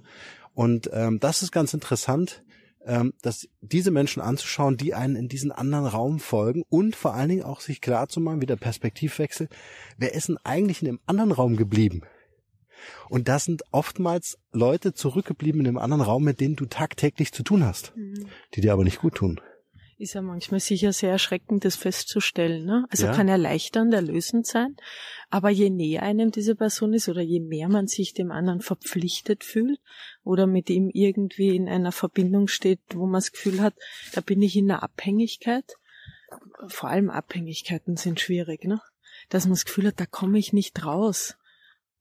Und 0.53 0.89
ähm, 0.93 1.19
das 1.19 1.43
ist 1.43 1.51
ganz 1.51 1.73
interessant, 1.73 2.43
ähm, 2.85 3.13
dass 3.21 3.47
diese 3.61 3.91
Menschen 3.91 4.21
anzuschauen, 4.21 4.77
die 4.77 4.93
einen 4.93 5.15
in 5.15 5.27
diesen 5.27 5.51
anderen 5.51 5.85
Raum 5.85 6.19
folgen 6.19 6.63
und 6.69 6.95
vor 6.95 7.13
allen 7.13 7.29
Dingen 7.29 7.43
auch 7.43 7.61
sich 7.61 7.79
klar 7.79 8.07
zu 8.09 8.19
machen, 8.19 8.41
wieder 8.41 8.55
Perspektivwechsel, 8.55 9.49
wer 9.97 10.13
ist 10.13 10.29
denn 10.29 10.37
eigentlich 10.43 10.81
in 10.81 10.87
dem 10.87 10.99
anderen 11.05 11.31
Raum 11.31 11.57
geblieben? 11.57 12.01
Und 13.09 13.27
das 13.27 13.45
sind 13.45 13.61
oftmals 13.71 14.39
Leute 14.51 14.93
zurückgeblieben 14.93 15.61
in 15.61 15.65
dem 15.65 15.77
anderen 15.77 16.01
Raum, 16.01 16.23
mit 16.23 16.39
denen 16.39 16.55
du 16.55 16.65
tagtäglich 16.65 17.31
zu 17.31 17.43
tun 17.43 17.63
hast, 17.63 17.93
Mhm. 17.95 18.25
die 18.55 18.61
dir 18.61 18.73
aber 18.73 18.83
nicht 18.83 18.99
gut 18.99 19.15
tun. 19.15 19.39
Ist 20.01 20.15
ja 20.15 20.23
manchmal 20.23 20.59
sicher 20.59 20.93
sehr 20.93 21.11
erschreckend, 21.11 21.63
das 21.63 21.75
festzustellen. 21.75 22.65
Ne? 22.65 22.87
Also 22.89 23.05
Ja. 23.05 23.13
kann 23.13 23.27
erleichternd, 23.27 23.93
erlösend 23.93 24.47
sein. 24.47 24.75
Aber 25.29 25.51
je 25.51 25.69
näher 25.69 26.01
einem 26.01 26.31
diese 26.31 26.55
Person 26.55 26.93
ist 26.93 27.07
oder 27.07 27.21
je 27.21 27.39
mehr 27.39 27.69
man 27.69 27.85
sich 27.85 28.15
dem 28.15 28.31
anderen 28.31 28.61
verpflichtet 28.61 29.43
fühlt 29.43 29.79
oder 30.23 30.47
mit 30.47 30.71
ihm 30.71 30.89
irgendwie 30.91 31.55
in 31.55 31.69
einer 31.69 31.91
Verbindung 31.91 32.47
steht, 32.47 32.79
wo 32.95 33.05
man 33.05 33.19
das 33.19 33.31
Gefühl 33.31 33.61
hat, 33.61 33.75
da 34.13 34.21
bin 34.21 34.41
ich 34.41 34.55
in 34.55 34.71
einer 34.71 34.81
Abhängigkeit. 34.81 35.75
Vor 36.65 36.89
allem 36.89 37.11
Abhängigkeiten 37.11 37.95
sind 37.95 38.19
schwierig, 38.19 38.63
ne? 38.63 38.81
Dass 39.29 39.45
man 39.45 39.53
das 39.53 39.65
Gefühl 39.65 39.85
hat, 39.85 39.99
da 39.99 40.07
komme 40.07 40.39
ich 40.39 40.51
nicht 40.51 40.83
raus. 40.83 41.37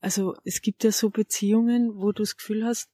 Also 0.00 0.36
es 0.44 0.62
gibt 0.62 0.84
ja 0.84 0.92
so 0.92 1.10
Beziehungen, 1.10 1.96
wo 1.96 2.12
du 2.12 2.22
das 2.22 2.38
Gefühl 2.38 2.64
hast, 2.64 2.88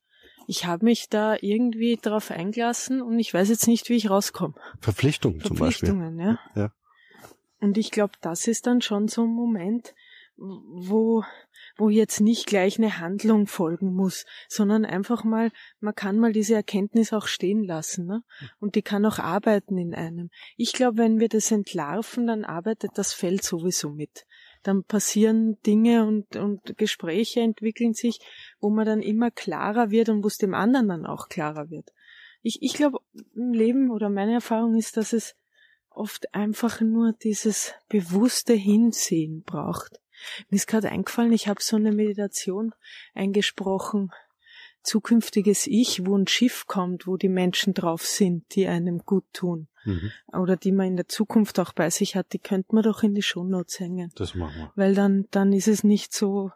ich 0.47 0.67
habe 0.67 0.85
mich 0.85 1.09
da 1.09 1.37
irgendwie 1.41 1.97
drauf 2.01 2.31
eingelassen 2.31 3.03
und 3.03 3.19
ich 3.19 3.33
weiß 3.33 3.49
jetzt 3.49 3.67
nicht, 3.67 3.89
wie 3.89 3.97
ich 3.97 4.11
rauskomme. 4.11 4.55
Verpflichtung 4.81 5.41
zum 5.41 5.57
Beispiel. 5.57 5.89
Verpflichtungen, 5.89 6.19
ja. 6.19 6.39
Ja. 6.55 6.73
Und 7.61 7.79
ich 7.79 7.91
glaube, 7.91 8.13
das 8.21 8.47
ist 8.47 8.67
dann 8.67 8.81
schon 8.81 9.09
so 9.09 9.23
ein 9.23 9.33
Moment, 9.33 9.95
wo, 10.37 11.25
wo 11.79 11.89
jetzt 11.89 12.21
nicht 12.21 12.47
gleich 12.47 12.79
eine 12.79 12.99
Handlung 12.99 13.47
folgen 13.47 13.95
muss, 13.95 14.27
sondern 14.49 14.85
einfach 14.85 15.25
mal, 15.25 15.51
man 15.81 15.95
kann 15.95 16.19
mal 16.19 16.33
diese 16.33 16.55
Erkenntnis 16.55 17.13
auch 17.13 17.27
stehen 17.27 17.65
lassen, 17.65 18.07
ne? 18.07 18.23
Und 18.61 18.75
die 18.75 18.83
kann 18.83 19.07
auch 19.07 19.19
arbeiten 19.19 19.79
in 19.79 19.95
einem. 19.95 20.31
Ich 20.57 20.73
glaube, 20.73 20.99
wenn 20.99 21.21
wir 21.21 21.29
das 21.29 21.51
entlarven, 21.51 22.27
dann 22.27 22.45
arbeitet 22.45 22.93
das 22.97 23.15
Feld 23.15 23.43
sowieso 23.43 23.91
mit. 23.91 24.27
Dann 24.67 24.83
passieren 24.83 25.61
Dinge 25.63 26.05
und, 26.05 26.35
und 26.35 26.77
Gespräche 26.77 27.41
entwickeln 27.41 27.95
sich, 27.95 28.19
wo 28.59 28.69
man 28.69 28.85
dann 28.85 29.01
immer 29.01 29.31
klarer 29.31 29.91
wird 29.91 30.09
und 30.09 30.25
wo 30.25 30.27
es 30.27 30.39
dem 30.39 30.55
anderen 30.55 30.89
dann 30.89 31.07
auch 31.07 31.29
klarer 31.29 31.71
wird. 31.71 31.93
Ich, 32.43 32.63
ich 32.63 32.75
glaube, 32.75 32.99
im 33.35 33.53
Leben 33.53 33.91
oder 33.91 34.11
meine 34.11 34.35
Erfahrung 34.35 34.77
ist, 34.77 34.97
dass 34.97 35.13
es 35.13 35.37
oft 35.89 36.35
einfach 36.35 36.81
nur 36.81 37.13
dieses 37.13 37.75
bewusste 37.89 38.55
Hinsehen 38.55 39.43
braucht. 39.43 40.01
Mir 40.49 40.57
ist 40.57 40.67
gerade 40.67 40.91
eingefallen, 40.91 41.33
ich 41.33 41.47
habe 41.47 41.63
so 41.63 41.77
eine 41.77 41.93
Meditation 41.93 42.73
eingesprochen, 43.15 44.11
zukünftiges 44.87 45.67
Ich, 45.67 46.07
wo 46.07 46.17
ein 46.17 46.27
Schiff 46.27 46.67
kommt, 46.67 47.07
wo 47.07 47.17
die 47.17 47.29
Menschen 47.29 47.75
drauf 47.75 48.07
sind, 48.07 48.45
die 48.55 48.67
einem 48.67 49.01
gut 49.05 49.25
tun 49.33 49.69
Mhm. 49.85 50.11
oder 50.33 50.57
die 50.57 50.73
man 50.73 50.89
in 50.89 50.97
der 50.97 51.07
Zukunft 51.09 51.61
auch 51.61 51.73
bei 51.73 51.91
sich 51.91 52.17
hat, 52.17 52.33
die 52.33 52.41
könnte 52.41 52.75
man 52.75 52.83
doch 52.83 53.05
in 53.05 53.15
die 53.15 53.23
Shownotes 53.23 53.79
hängen. 53.79 54.11
Das 54.17 54.35
machen 54.35 54.57
wir. 54.57 54.73
Weil 54.75 54.95
dann, 54.97 55.27
dann 55.31 55.53
ist 55.53 55.69
es 55.69 55.85
nicht 55.85 56.13
so, 56.13 56.51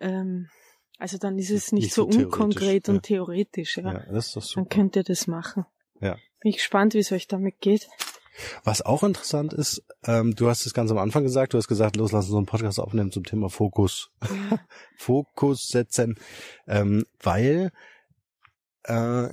ähm, 0.00 0.48
also 0.98 1.16
dann 1.16 1.38
ist 1.38 1.50
es 1.50 1.70
nicht, 1.70 1.84
Nicht 1.84 1.94
so, 1.94 2.10
so 2.10 2.18
unkonkret 2.18 2.88
ja. 2.88 2.94
und 2.94 3.02
theoretisch, 3.04 3.76
ja. 3.76 3.92
Ja, 3.92 4.06
das 4.10 4.26
ist 4.28 4.36
doch 4.36 4.42
Dann 4.42 4.64
super. 4.64 4.68
könnt 4.68 4.96
ihr 4.96 5.04
das 5.04 5.26
machen. 5.28 5.64
Ja. 6.00 6.14
Bin 6.40 6.50
ich 6.50 6.56
gespannt, 6.56 6.94
wie 6.94 6.98
es 6.98 7.12
euch 7.12 7.28
damit 7.28 7.60
geht. 7.60 7.88
Was 8.64 8.82
auch 8.82 9.02
interessant 9.02 9.52
ist, 9.52 9.82
ähm, 10.04 10.34
du 10.34 10.48
hast 10.48 10.66
es 10.66 10.74
ganz 10.74 10.90
am 10.90 10.98
Anfang 10.98 11.22
gesagt, 11.22 11.54
du 11.54 11.58
hast 11.58 11.68
gesagt, 11.68 11.96
los, 11.96 12.12
lass 12.12 12.26
uns 12.26 12.32
so 12.32 12.36
einen 12.36 12.46
Podcast 12.46 12.80
aufnehmen 12.80 13.12
zum 13.12 13.24
Thema 13.24 13.48
Fokus. 13.48 14.10
Fokus 14.96 15.68
setzen, 15.68 16.16
ähm, 16.66 17.04
weil 17.22 17.70
äh, 18.84 19.28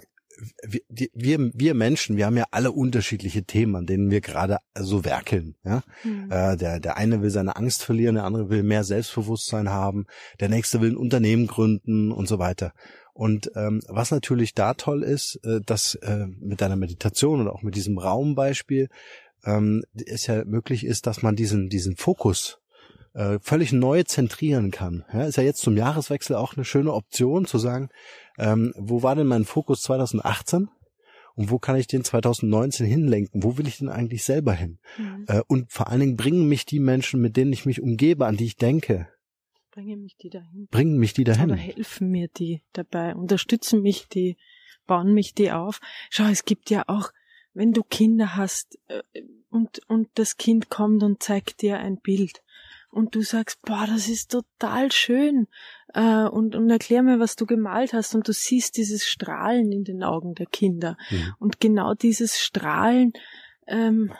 wir, 0.63 0.81
die, 0.89 1.11
wir, 1.13 1.51
wir 1.53 1.73
Menschen, 1.73 2.17
wir 2.17 2.25
haben 2.25 2.37
ja 2.37 2.45
alle 2.51 2.71
unterschiedliche 2.71 3.43
Themen, 3.43 3.75
an 3.75 3.85
denen 3.85 4.11
wir 4.11 4.21
gerade 4.21 4.57
so 4.77 5.05
werkeln. 5.05 5.55
Ja? 5.63 5.83
Mhm. 6.03 6.31
Äh, 6.31 6.57
der, 6.57 6.79
der 6.79 6.97
eine 6.97 7.21
will 7.21 7.29
seine 7.29 7.55
Angst 7.55 7.83
verlieren, 7.83 8.15
der 8.15 8.25
andere 8.25 8.49
will 8.49 8.63
mehr 8.63 8.83
Selbstbewusstsein 8.83 9.69
haben, 9.69 10.05
der 10.39 10.49
nächste 10.49 10.81
will 10.81 10.91
ein 10.91 10.97
Unternehmen 10.97 11.47
gründen 11.47 12.11
und 12.11 12.27
so 12.27 12.39
weiter. 12.39 12.73
Und 13.13 13.51
ähm, 13.55 13.81
was 13.87 14.11
natürlich 14.11 14.53
da 14.53 14.73
toll 14.73 15.03
ist, 15.03 15.39
äh, 15.43 15.61
dass 15.63 15.95
äh, 15.95 16.25
mit 16.39 16.61
deiner 16.61 16.75
Meditation 16.75 17.41
oder 17.41 17.53
auch 17.53 17.61
mit 17.61 17.75
diesem 17.75 17.97
Raumbeispiel 17.97 18.89
ähm, 19.45 19.83
es 20.05 20.27
ja 20.27 20.43
möglich 20.45 20.85
ist, 20.85 21.05
dass 21.05 21.21
man 21.21 21.35
diesen 21.35 21.69
diesen 21.69 21.95
Fokus 21.95 22.59
äh, 23.13 23.37
völlig 23.41 23.71
neu 23.71 24.03
zentrieren 24.03 24.71
kann. 24.71 25.05
Ja, 25.13 25.25
ist 25.25 25.37
ja 25.37 25.43
jetzt 25.43 25.61
zum 25.61 25.77
Jahreswechsel 25.77 26.35
auch 26.35 26.55
eine 26.55 26.65
schöne 26.65 26.93
Option 26.93 27.45
zu 27.45 27.59
sagen, 27.59 27.89
ähm, 28.37 28.73
wo 28.77 29.03
war 29.03 29.15
denn 29.15 29.27
mein 29.27 29.45
Fokus 29.45 29.81
2018 29.83 30.69
und 31.35 31.51
wo 31.51 31.59
kann 31.59 31.75
ich 31.75 31.87
den 31.87 32.03
2019 32.03 32.85
hinlenken? 32.85 33.43
Wo 33.43 33.57
will 33.57 33.67
ich 33.67 33.77
denn 33.77 33.89
eigentlich 33.89 34.23
selber 34.23 34.53
hin? 34.53 34.79
Mhm. 34.97 35.25
Äh, 35.27 35.41
und 35.47 35.71
vor 35.71 35.89
allen 35.89 35.99
Dingen 35.99 36.17
bringen 36.17 36.47
mich 36.47 36.65
die 36.65 36.79
Menschen, 36.79 37.21
mit 37.21 37.37
denen 37.37 37.53
ich 37.53 37.65
mich 37.65 37.81
umgebe, 37.81 38.25
an 38.25 38.37
die 38.37 38.45
ich 38.45 38.57
denke, 38.57 39.07
Bringe 39.73 39.97
mich 39.97 40.15
die 40.17 40.29
dahin. 40.29 40.67
bringen 40.69 40.99
mich 40.99 41.13
die 41.13 41.23
dahin. 41.23 41.49
Aber 41.49 41.55
helfen 41.55 42.11
mir 42.11 42.27
die 42.27 42.61
dabei, 42.73 43.15
unterstützen 43.15 43.81
mich 43.81 44.07
die, 44.07 44.37
bauen 44.85 45.15
mich 45.15 45.33
die 45.33 45.51
auf. 45.51 45.81
Schau, 46.11 46.25
es 46.25 46.45
gibt 46.45 46.69
ja 46.69 46.83
auch, 46.85 47.11
wenn 47.55 47.71
du 47.71 47.81
Kinder 47.81 48.35
hast 48.35 48.77
äh, 48.87 49.01
und, 49.49 49.81
und 49.87 50.09
das 50.13 50.37
Kind 50.37 50.69
kommt 50.69 51.01
und 51.01 51.23
zeigt 51.23 51.63
dir 51.63 51.79
ein 51.79 51.97
Bild 51.97 52.43
und 52.91 53.15
du 53.15 53.21
sagst, 53.21 53.63
boah, 53.63 53.87
das 53.87 54.07
ist 54.07 54.29
total 54.31 54.91
schön 54.91 55.47
äh, 55.95 56.25
und, 56.25 56.55
und 56.55 56.69
erklär 56.69 57.01
mir, 57.01 57.19
was 57.19 57.35
du 57.35 57.47
gemalt 57.47 57.93
hast 57.93 58.13
und 58.13 58.27
du 58.27 58.31
siehst 58.31 58.77
dieses 58.77 59.07
Strahlen 59.07 59.71
in 59.71 59.83
den 59.83 60.03
Augen 60.03 60.35
der 60.35 60.45
Kinder. 60.45 60.97
Mhm. 61.09 61.33
Und 61.39 61.59
genau 61.59 61.95
dieses 61.95 62.39
Strahlen 62.39 63.13
ähm, 63.65 64.13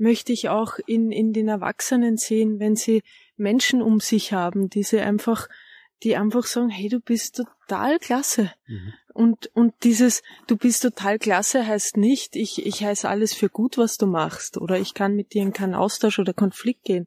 möchte 0.00 0.32
ich 0.32 0.48
auch 0.48 0.78
in, 0.86 1.12
in 1.12 1.32
den 1.32 1.48
Erwachsenen 1.48 2.16
sehen, 2.16 2.58
wenn 2.58 2.74
sie 2.74 3.02
Menschen 3.36 3.82
um 3.82 4.00
sich 4.00 4.32
haben, 4.32 4.70
die 4.70 4.82
sie 4.82 5.00
einfach, 5.00 5.48
die 6.02 6.16
einfach 6.16 6.44
sagen, 6.44 6.70
hey, 6.70 6.88
du 6.88 7.00
bist 7.00 7.36
total 7.36 7.98
klasse. 7.98 8.52
Mhm. 8.66 8.94
Und, 9.12 9.54
und 9.54 9.74
dieses, 9.82 10.22
du 10.46 10.56
bist 10.56 10.82
total 10.82 11.18
klasse, 11.18 11.66
heißt 11.66 11.98
nicht, 11.98 12.36
ich, 12.36 12.64
ich 12.64 12.82
heiße 12.82 13.08
alles 13.08 13.34
für 13.34 13.50
gut, 13.50 13.76
was 13.76 13.98
du 13.98 14.06
machst, 14.06 14.56
oder 14.56 14.78
ich 14.78 14.94
kann 14.94 15.16
mit 15.16 15.34
dir 15.34 15.42
in 15.42 15.52
keinen 15.52 15.74
Austausch 15.74 16.18
oder 16.18 16.32
Konflikt 16.32 16.84
gehen, 16.84 17.06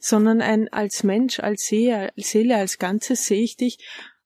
sondern 0.00 0.40
ein, 0.40 0.72
als 0.72 1.02
Mensch, 1.02 1.40
als 1.40 1.66
Seele, 1.66 2.10
als, 2.16 2.30
Seele, 2.30 2.56
als 2.56 2.78
Ganzes 2.78 3.26
sehe 3.26 3.42
ich 3.42 3.56
dich, 3.56 3.78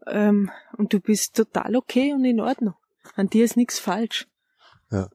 ähm, 0.06 0.50
und 0.76 0.92
du 0.92 1.00
bist 1.00 1.34
total 1.34 1.76
okay 1.76 2.12
und 2.12 2.24
in 2.24 2.40
Ordnung. 2.40 2.74
An 3.16 3.28
dir 3.28 3.44
ist 3.44 3.56
nichts 3.56 3.78
falsch. 3.78 4.26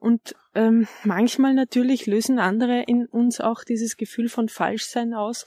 Und 0.00 0.34
ähm, 0.54 0.86
manchmal 1.04 1.54
natürlich 1.54 2.06
lösen 2.06 2.38
andere 2.38 2.82
in 2.82 3.06
uns 3.06 3.40
auch 3.40 3.64
dieses 3.64 3.96
Gefühl 3.96 4.28
von 4.28 4.48
Falschsein 4.48 5.14
aus. 5.14 5.46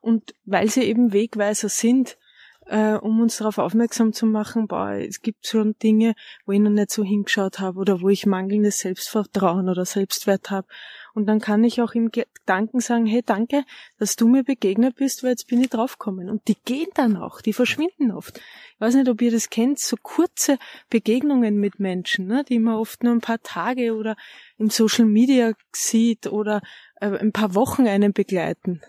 Und 0.00 0.34
weil 0.44 0.68
sie 0.68 0.82
eben 0.82 1.12
Wegweiser 1.12 1.68
sind, 1.68 2.18
äh, 2.66 2.94
um 2.94 3.20
uns 3.20 3.38
darauf 3.38 3.58
aufmerksam 3.58 4.12
zu 4.12 4.26
machen, 4.26 4.66
boah, 4.66 4.92
es 4.92 5.20
gibt 5.20 5.46
schon 5.46 5.76
Dinge, 5.82 6.14
wo 6.46 6.52
ich 6.52 6.60
noch 6.60 6.70
nicht 6.70 6.90
so 6.90 7.04
hingeschaut 7.04 7.58
habe 7.58 7.78
oder 7.78 8.00
wo 8.00 8.08
ich 8.08 8.26
mangelndes 8.26 8.78
Selbstvertrauen 8.78 9.68
oder 9.68 9.84
Selbstwert 9.84 10.50
habe. 10.50 10.66
Und 11.14 11.26
dann 11.26 11.40
kann 11.40 11.62
ich 11.62 11.80
auch 11.80 11.92
im 11.94 12.10
Gedanken 12.10 12.80
sagen, 12.80 13.06
hey, 13.06 13.22
danke, 13.24 13.64
dass 13.98 14.16
du 14.16 14.26
mir 14.26 14.42
begegnet 14.42 14.96
bist, 14.96 15.22
weil 15.22 15.30
jetzt 15.30 15.46
bin 15.46 15.60
ich 15.60 15.70
draufgekommen. 15.70 16.28
Und 16.28 16.48
die 16.48 16.56
gehen 16.64 16.88
dann 16.94 17.16
auch, 17.16 17.40
die 17.40 17.52
verschwinden 17.52 18.10
oft. 18.10 18.38
Ich 18.38 18.80
weiß 18.80 18.94
nicht, 18.96 19.08
ob 19.08 19.22
ihr 19.22 19.30
das 19.30 19.48
kennt, 19.48 19.78
so 19.78 19.96
kurze 20.02 20.58
Begegnungen 20.90 21.56
mit 21.58 21.78
Menschen, 21.78 22.26
ne, 22.26 22.44
die 22.44 22.58
man 22.58 22.74
oft 22.74 23.04
nur 23.04 23.12
ein 23.12 23.20
paar 23.20 23.40
Tage 23.40 23.94
oder 23.94 24.16
im 24.58 24.70
Social 24.70 25.06
Media 25.06 25.52
sieht 25.72 26.26
oder 26.26 26.60
äh, 27.00 27.16
ein 27.16 27.32
paar 27.32 27.54
Wochen 27.54 27.86
einen 27.86 28.12
begleiten. 28.12 28.82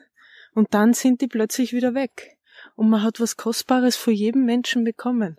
Und 0.55 0.73
dann 0.73 0.93
sind 0.93 1.21
die 1.21 1.27
plötzlich 1.27 1.73
wieder 1.73 1.93
weg 1.93 2.37
und 2.75 2.89
man 2.89 3.03
hat 3.03 3.19
was 3.19 3.37
Kostbares 3.37 3.95
vor 3.95 4.13
jedem 4.13 4.45
Menschen 4.45 4.83
bekommen. 4.83 5.37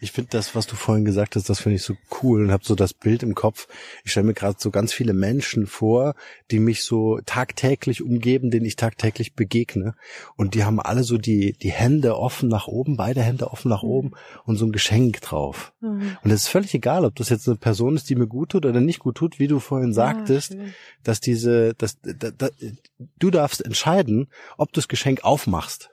Ich 0.00 0.12
finde 0.12 0.30
das, 0.30 0.54
was 0.54 0.66
du 0.66 0.76
vorhin 0.76 1.04
gesagt 1.04 1.36
hast, 1.36 1.48
das 1.48 1.60
finde 1.60 1.76
ich 1.76 1.82
so 1.82 1.94
cool 2.22 2.42
und 2.44 2.52
habe 2.52 2.64
so 2.64 2.74
das 2.74 2.92
Bild 2.92 3.22
im 3.22 3.34
Kopf. 3.34 3.66
Ich 4.04 4.10
stelle 4.10 4.26
mir 4.26 4.34
gerade 4.34 4.56
so 4.58 4.70
ganz 4.70 4.92
viele 4.92 5.14
Menschen 5.14 5.66
vor, 5.66 6.14
die 6.50 6.58
mich 6.58 6.82
so 6.82 7.20
tagtäglich 7.24 8.02
umgeben, 8.02 8.50
denen 8.50 8.66
ich 8.66 8.76
tagtäglich 8.76 9.34
begegne. 9.34 9.94
Und 10.36 10.54
die 10.54 10.64
haben 10.64 10.80
alle 10.80 11.02
so 11.02 11.16
die, 11.16 11.54
die 11.54 11.70
Hände 11.70 12.18
offen 12.18 12.48
nach 12.48 12.66
oben, 12.66 12.96
beide 12.96 13.22
Hände 13.22 13.50
offen 13.50 13.70
nach 13.70 13.82
mhm. 13.82 13.88
oben 13.88 14.10
und 14.44 14.56
so 14.56 14.66
ein 14.66 14.72
Geschenk 14.72 15.20
drauf. 15.22 15.72
Mhm. 15.80 16.16
Und 16.22 16.30
es 16.30 16.42
ist 16.42 16.48
völlig 16.48 16.74
egal, 16.74 17.04
ob 17.04 17.14
das 17.16 17.30
jetzt 17.30 17.48
eine 17.48 17.56
Person 17.56 17.96
ist, 17.96 18.10
die 18.10 18.16
mir 18.16 18.26
gut 18.26 18.50
tut 18.50 18.66
oder 18.66 18.80
nicht 18.80 18.98
gut 18.98 19.16
tut, 19.16 19.38
wie 19.38 19.48
du 19.48 19.60
vorhin 19.60 19.94
sagtest, 19.94 20.54
ja, 20.54 20.60
dass 21.04 21.20
diese, 21.20 21.74
dass, 21.74 21.98
da, 22.02 22.30
da, 22.30 22.48
du 23.18 23.30
darfst 23.30 23.64
entscheiden, 23.64 24.28
ob 24.58 24.72
du 24.72 24.80
das 24.80 24.88
Geschenk 24.88 25.24
aufmachst 25.24 25.90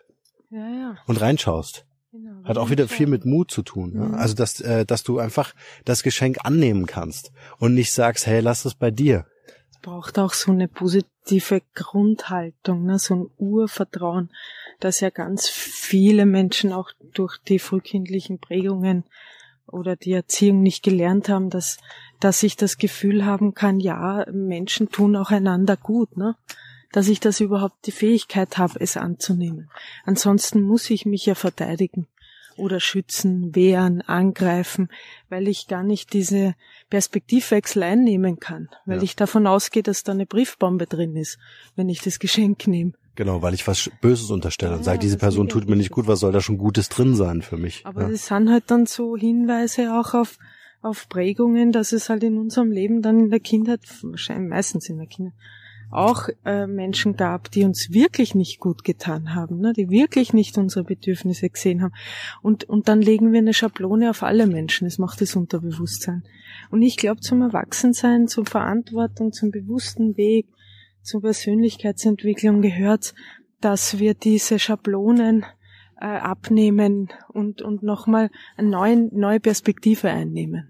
ja, 0.50 0.60
ja. 0.60 0.98
und 1.08 1.22
reinschaust. 1.22 1.86
Genau, 2.14 2.44
Hat 2.44 2.60
auch 2.60 2.70
wieder 2.70 2.88
viel 2.88 3.08
mit 3.08 3.26
Mut 3.26 3.50
zu 3.50 3.64
tun. 3.64 3.94
Ne? 3.94 4.10
Mhm. 4.10 4.14
Also 4.14 4.36
dass, 4.36 4.62
äh, 4.62 4.86
dass 4.86 5.02
du 5.02 5.18
einfach 5.18 5.56
das 5.84 6.04
Geschenk 6.04 6.38
annehmen 6.44 6.86
kannst 6.86 7.32
und 7.58 7.74
nicht 7.74 7.92
sagst, 7.92 8.28
hey, 8.28 8.40
lass 8.40 8.66
es 8.66 8.76
bei 8.76 8.92
dir. 8.92 9.26
Es 9.72 9.80
braucht 9.80 10.20
auch 10.20 10.34
so 10.34 10.52
eine 10.52 10.68
positive 10.68 11.64
Grundhaltung, 11.74 12.86
ne? 12.86 13.00
so 13.00 13.16
ein 13.16 13.30
Urvertrauen, 13.40 14.30
dass 14.80 15.00
ja 15.00 15.10
ganz 15.10 15.50
viele 15.50 16.28
Menschen 16.28 16.72
auch 16.72 16.92
durch 17.16 17.40
die 17.40 17.58
frühkindlichen 17.58 18.38
Prägungen 18.38 19.06
oder 19.66 19.96
die 19.96 20.12
Erziehung 20.12 20.62
nicht 20.62 20.84
gelernt 20.84 21.30
haben, 21.30 21.50
dass, 21.50 21.80
dass 22.20 22.44
ich 22.44 22.56
das 22.56 22.78
Gefühl 22.78 23.26
haben 23.26 23.56
kann, 23.56 23.80
ja, 23.80 24.24
Menschen 24.32 24.90
tun 24.90 25.16
auch 25.16 25.32
einander 25.32 25.78
gut, 25.78 26.16
ne? 26.16 26.36
Dass 26.94 27.10
ich 27.10 27.20
das 27.20 27.42
überhaupt 27.42 27.86
die 27.88 27.92
Fähigkeit 27.92 28.58
habe, 28.58 28.80
es 28.80 28.96
anzunehmen. 28.96 29.70
Ansonsten 30.06 30.62
muss 30.62 30.90
ich 30.90 31.06
mich 31.06 31.26
ja 31.26 31.36
verteidigen 31.36 32.08
oder 32.56 32.80
schützen, 32.80 33.56
wehren, 33.56 34.02
angreifen, 34.02 34.90
weil 35.28 35.48
ich 35.48 35.68
gar 35.68 35.84
nicht 35.84 36.14
diese 36.14 36.54
Perspektivwechsel 36.92 37.82
einnehmen 37.82 38.40
kann, 38.40 38.70
weil 38.86 38.98
ja. 38.98 39.04
ich 39.04 39.16
davon 39.16 39.48
ausgehe, 39.48 39.82
dass 39.82 40.04
da 40.04 40.12
eine 40.12 40.28
Briefbombe 40.28 40.86
drin 40.86 41.16
ist, 41.16 41.40
wenn 41.76 41.90
ich 41.90 42.02
das 42.02 42.20
Geschenk 42.20 42.68
nehme. 42.68 42.94
Genau, 43.16 43.42
weil 43.42 43.56
ich 43.56 43.68
was 43.68 43.90
Böses 44.02 44.30
unterstelle 44.30 44.74
ja, 44.74 44.78
und 44.78 44.84
sage, 44.84 45.00
diese 45.00 45.18
Person 45.18 45.50
tut 45.50 45.68
mir 45.68 45.76
nicht 45.76 45.92
gut, 45.92 46.08
was 46.08 46.20
soll 46.20 46.32
da 46.32 46.42
schon 46.42 46.60
Gutes 46.60 46.90
drin 46.90 47.16
sein 47.16 47.42
für 47.42 47.58
mich? 47.58 47.86
Aber 47.86 48.04
ja. 48.04 48.10
das 48.10 48.28
sind 48.28 48.50
halt 48.50 48.66
dann 48.68 48.86
so 48.86 49.18
Hinweise 49.18 49.94
auch 49.94 50.14
auf, 50.14 50.38
auf 50.84 51.10
Prägungen, 51.10 51.72
dass 51.72 51.92
es 51.92 52.10
halt 52.10 52.24
in 52.24 52.38
unserem 52.38 52.72
Leben 52.72 53.02
dann 53.02 53.20
in 53.20 53.30
der 53.32 53.40
Kindheit, 53.40 53.82
wahrscheinlich 54.04 54.50
meistens 54.50 54.90
in 54.90 54.98
der 54.98 55.08
Kindheit, 55.08 55.34
auch 55.94 56.30
äh, 56.46 56.68
Menschen 56.68 57.16
gab, 57.16 57.52
die 57.52 57.64
uns 57.64 57.92
wirklich 57.92 58.36
nicht 58.36 58.60
gut 58.60 58.84
getan 58.84 59.36
haben, 59.36 59.60
ne, 59.60 59.74
die 59.74 59.90
wirklich 59.90 60.34
nicht 60.34 60.58
unsere 60.58 60.84
Bedürfnisse 60.84 61.50
gesehen 61.50 61.82
haben. 61.82 61.94
Und, 62.42 62.64
und 62.66 62.88
dann 62.88 63.02
legen 63.02 63.32
wir 63.32 63.40
eine 63.40 63.54
Schablone 63.54 64.10
auf 64.10 64.24
alle 64.24 64.48
Menschen. 64.48 64.88
Es 64.88 64.98
macht 64.98 65.22
das 65.22 65.36
Unterbewusstsein. 65.36 66.24
Und 66.72 66.82
ich 66.82 66.98
glaube, 66.98 67.22
zum 67.22 67.42
Erwachsensein, 67.42 68.28
zur 68.28 68.46
Verantwortung, 68.46 69.32
zum 69.32 69.52
bewussten 69.52 70.18
Weg, 70.18 70.48
zur 71.02 71.22
Persönlichkeitsentwicklung 71.22 72.62
gehört, 72.62 73.14
dass 73.62 74.00
wir 74.00 74.14
diese 74.14 74.60
Schablonen 74.60 75.46
äh, 76.00 76.06
abnehmen 76.06 77.10
und, 77.30 77.62
und 77.62 77.84
nochmal 77.84 78.30
eine 78.58 78.70
neue, 78.70 79.10
neue 79.12 79.40
Perspektive 79.40 80.10
einnehmen. 80.10 80.70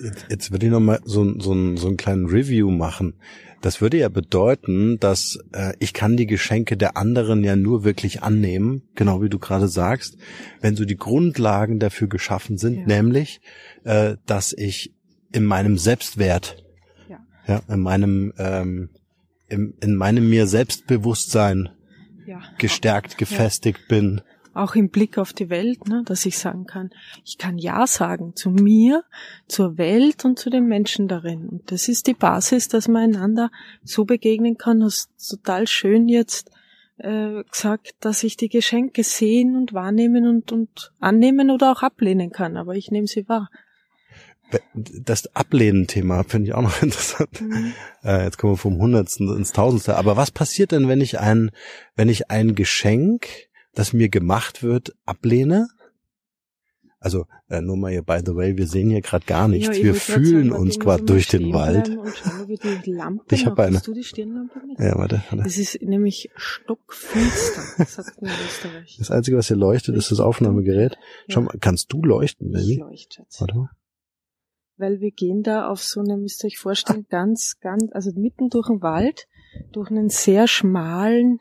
Jetzt, 0.00 0.26
jetzt 0.28 0.50
würde 0.50 0.66
ich 0.66 0.72
nochmal 0.72 1.00
so, 1.04 1.38
so, 1.38 1.76
so 1.76 1.86
einen 1.86 1.96
kleinen 1.96 2.26
Review 2.26 2.70
machen. 2.70 3.14
Das 3.64 3.80
würde 3.80 3.96
ja 3.96 4.10
bedeuten, 4.10 4.98
dass 5.00 5.38
äh, 5.54 5.72
ich 5.78 5.94
kann 5.94 6.18
die 6.18 6.26
Geschenke 6.26 6.76
der 6.76 6.98
anderen 6.98 7.42
ja 7.42 7.56
nur 7.56 7.82
wirklich 7.82 8.22
annehmen, 8.22 8.82
genau 8.94 9.22
wie 9.22 9.30
du 9.30 9.38
gerade 9.38 9.68
sagst, 9.68 10.18
wenn 10.60 10.76
so 10.76 10.84
die 10.84 10.98
Grundlagen 10.98 11.78
dafür 11.78 12.06
geschaffen 12.06 12.58
sind, 12.58 12.80
ja. 12.80 12.86
nämlich, 12.86 13.40
äh, 13.84 14.16
dass 14.26 14.52
ich 14.52 14.94
in 15.32 15.46
meinem 15.46 15.78
Selbstwert, 15.78 16.62
ja, 17.08 17.20
ja 17.46 17.62
in 17.74 17.80
meinem 17.80 18.34
ähm, 18.36 18.90
in, 19.48 19.72
in 19.80 19.94
meinem 19.94 20.28
mir 20.28 20.46
Selbstbewusstsein 20.46 21.70
ja. 22.26 22.42
gestärkt, 22.58 23.16
gefestigt 23.18 23.88
bin 23.88 24.20
auch 24.54 24.74
im 24.74 24.88
Blick 24.88 25.18
auf 25.18 25.32
die 25.32 25.50
Welt, 25.50 25.88
ne, 25.88 26.02
dass 26.04 26.24
ich 26.26 26.38
sagen 26.38 26.66
kann, 26.66 26.90
ich 27.24 27.38
kann 27.38 27.58
Ja 27.58 27.86
sagen 27.86 28.34
zu 28.34 28.50
mir, 28.50 29.04
zur 29.48 29.76
Welt 29.78 30.24
und 30.24 30.38
zu 30.38 30.50
den 30.50 30.66
Menschen 30.66 31.08
darin. 31.08 31.48
Und 31.48 31.72
das 31.72 31.88
ist 31.88 32.06
die 32.06 32.14
Basis, 32.14 32.68
dass 32.68 32.88
man 32.88 33.14
einander 33.14 33.50
so 33.82 34.04
begegnen 34.04 34.56
kann. 34.56 34.80
Das 34.80 35.08
ist 35.16 35.30
total 35.30 35.66
schön 35.66 36.08
jetzt 36.08 36.50
äh, 36.98 37.42
gesagt, 37.50 37.94
dass 38.00 38.22
ich 38.22 38.36
die 38.36 38.48
Geschenke 38.48 39.02
sehen 39.02 39.56
und 39.56 39.72
wahrnehmen 39.72 40.28
und, 40.28 40.52
und 40.52 40.92
annehmen 41.00 41.50
oder 41.50 41.72
auch 41.72 41.82
ablehnen 41.82 42.30
kann. 42.30 42.56
Aber 42.56 42.74
ich 42.74 42.90
nehme 42.90 43.06
sie 43.06 43.28
wahr. 43.28 43.50
Das 44.74 45.34
Ablehnen-Thema 45.34 46.22
finde 46.24 46.48
ich 46.48 46.54
auch 46.54 46.62
noch 46.62 46.82
interessant. 46.82 47.40
Mhm. 47.40 47.72
Äh, 48.04 48.24
jetzt 48.24 48.38
kommen 48.38 48.52
wir 48.52 48.58
vom 48.58 48.78
Hundertsten 48.78 49.34
ins 49.36 49.52
Tausendste. 49.52 49.96
Aber 49.96 50.16
was 50.16 50.30
passiert 50.30 50.70
denn, 50.70 50.86
wenn 50.86 51.00
ich 51.00 51.18
ein, 51.18 51.50
wenn 51.96 52.08
ich 52.08 52.30
ein 52.30 52.54
Geschenk 52.54 53.26
das 53.74 53.92
mir 53.92 54.08
gemacht 54.08 54.62
wird, 54.62 54.94
ablehne. 55.04 55.68
Also 57.04 57.26
äh, 57.50 57.60
nur 57.60 57.76
mal 57.76 57.90
hier, 57.90 58.02
by 58.02 58.20
the 58.24 58.34
way, 58.34 58.56
wir 58.56 58.66
sehen 58.66 58.88
hier 58.88 59.02
gerade 59.02 59.26
gar 59.26 59.46
nichts. 59.46 59.76
Ja, 59.76 59.84
wir 59.84 59.94
fühlen 59.94 60.48
sagen, 60.48 60.62
uns 60.62 60.80
gerade 60.80 61.02
durch 61.02 61.28
den 61.28 61.52
Wald. 61.52 61.90
ich 63.30 63.44
habe 63.44 63.64
eine. 63.64 63.76
Hast 63.76 63.86
du 63.86 63.92
die 63.92 64.04
Stirnlampe 64.04 64.58
mit? 64.66 64.78
Ja, 64.78 64.96
warte, 64.96 65.22
warte. 65.28 65.46
Es 65.46 65.58
ist 65.58 65.82
nämlich 65.82 66.30
stockfinster, 66.34 67.84
sagt 67.84 68.22
man 68.22 68.30
in 68.32 68.36
Österreich. 68.46 68.96
Das 68.98 69.10
Einzige, 69.10 69.36
was 69.36 69.48
hier 69.48 69.58
leuchtet, 69.58 69.96
ist 69.96 70.10
das 70.12 70.20
Aufnahmegerät. 70.20 70.96
Schau 71.28 71.42
mal, 71.42 71.54
kannst 71.60 71.92
du 71.92 72.02
leuchten, 72.02 72.50
Baby? 72.52 72.72
Ich 72.72 72.78
leuchte. 72.78 73.26
Warte 73.38 73.54
mal. 73.54 73.70
Weil 74.78 75.00
wir 75.00 75.10
gehen 75.10 75.42
da 75.42 75.68
auf 75.68 75.82
so 75.82 76.00
eine, 76.00 76.16
müsst 76.16 76.42
ihr 76.42 76.46
euch 76.46 76.58
vorstellen, 76.58 77.06
ganz, 77.10 77.58
ganz, 77.60 77.92
also 77.92 78.12
mitten 78.14 78.48
durch 78.48 78.68
den 78.68 78.80
Wald, 78.80 79.28
durch 79.72 79.90
einen 79.90 80.08
sehr 80.08 80.48
schmalen 80.48 81.38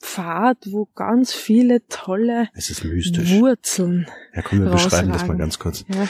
Pfad, 0.00 0.58
wo 0.70 0.88
ganz 0.94 1.32
viele 1.32 1.86
tolle 1.88 2.48
es 2.54 2.70
ist 2.70 2.84
mystisch. 2.84 3.32
Wurzeln. 3.32 4.06
Ja, 4.34 4.42
komm, 4.42 4.60
wir 4.62 4.70
beschreiben 4.70 5.12
das 5.12 5.26
mal 5.26 5.36
ganz 5.36 5.58
kurz. 5.58 5.84
Ja. 5.88 6.06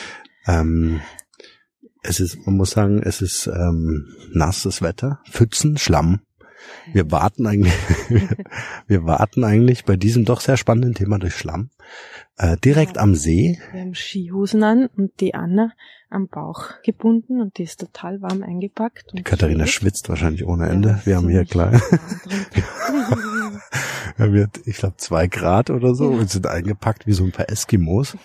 Ähm, 0.46 1.00
es 2.02 2.20
ist, 2.20 2.46
man 2.46 2.56
muss 2.56 2.70
sagen, 2.70 3.02
es 3.02 3.20
ist 3.20 3.46
ähm, 3.46 4.14
nasses 4.32 4.82
Wetter, 4.82 5.20
Pfützen, 5.28 5.76
Schlamm. 5.76 6.20
Wir 6.92 7.10
warten 7.10 7.46
eigentlich, 7.46 7.74
wir 8.86 9.04
warten 9.04 9.44
eigentlich 9.44 9.84
bei 9.84 9.96
diesem 9.96 10.24
doch 10.24 10.40
sehr 10.40 10.56
spannenden 10.56 10.94
Thema 10.94 11.18
durch 11.18 11.34
Schlamm. 11.34 11.70
Äh, 12.38 12.56
direkt 12.58 12.96
ja, 12.96 13.02
am 13.02 13.14
See. 13.14 13.58
Wir 13.72 13.80
haben 13.80 13.94
Skihosen 13.94 14.62
an 14.62 14.88
und 14.96 15.20
die 15.20 15.34
Anna 15.34 15.72
am 16.08 16.28
Bauch 16.28 16.82
gebunden 16.84 17.40
und 17.40 17.58
die 17.58 17.64
ist 17.64 17.80
total 17.80 18.20
warm 18.22 18.42
eingepackt. 18.42 19.12
die 19.12 19.22
Katharina 19.22 19.66
schwitzt 19.66 20.08
wahrscheinlich 20.08 20.46
ohne 20.46 20.68
Ende. 20.68 20.88
Ja, 20.88 21.06
wir 21.06 21.16
haben 21.16 21.28
hier 21.28 21.44
klar. 21.44 21.72
Wir 24.16 24.26
haben 24.26 24.34
jetzt, 24.34 24.66
ich 24.66 24.76
glaube, 24.78 24.96
zwei 24.96 25.26
Grad 25.26 25.70
oder 25.70 25.94
so 25.94 26.08
und 26.08 26.30
sind 26.30 26.46
eingepackt 26.46 27.06
wie 27.06 27.12
so 27.12 27.24
ein 27.24 27.32
paar 27.32 27.50
Eskimos. 27.50 28.16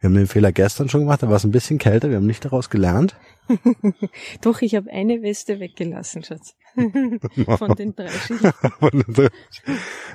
Wir 0.00 0.08
haben 0.08 0.14
den 0.14 0.26
Fehler 0.26 0.52
gestern 0.52 0.88
schon 0.88 1.02
gemacht, 1.02 1.22
da 1.22 1.28
war 1.28 1.36
es 1.36 1.44
ein 1.44 1.50
bisschen 1.50 1.78
kälter, 1.78 2.10
wir 2.10 2.16
haben 2.16 2.26
nicht 2.26 2.44
daraus 2.44 2.70
gelernt. 2.70 3.16
Doch, 4.42 4.60
ich 4.60 4.74
habe 4.74 4.90
eine 4.90 5.22
Weste 5.22 5.58
weggelassen, 5.58 6.22
Schatz. 6.22 6.54
Von 7.58 7.74
den 7.76 7.94
drei 7.94 8.08
Schichten. 8.08 8.52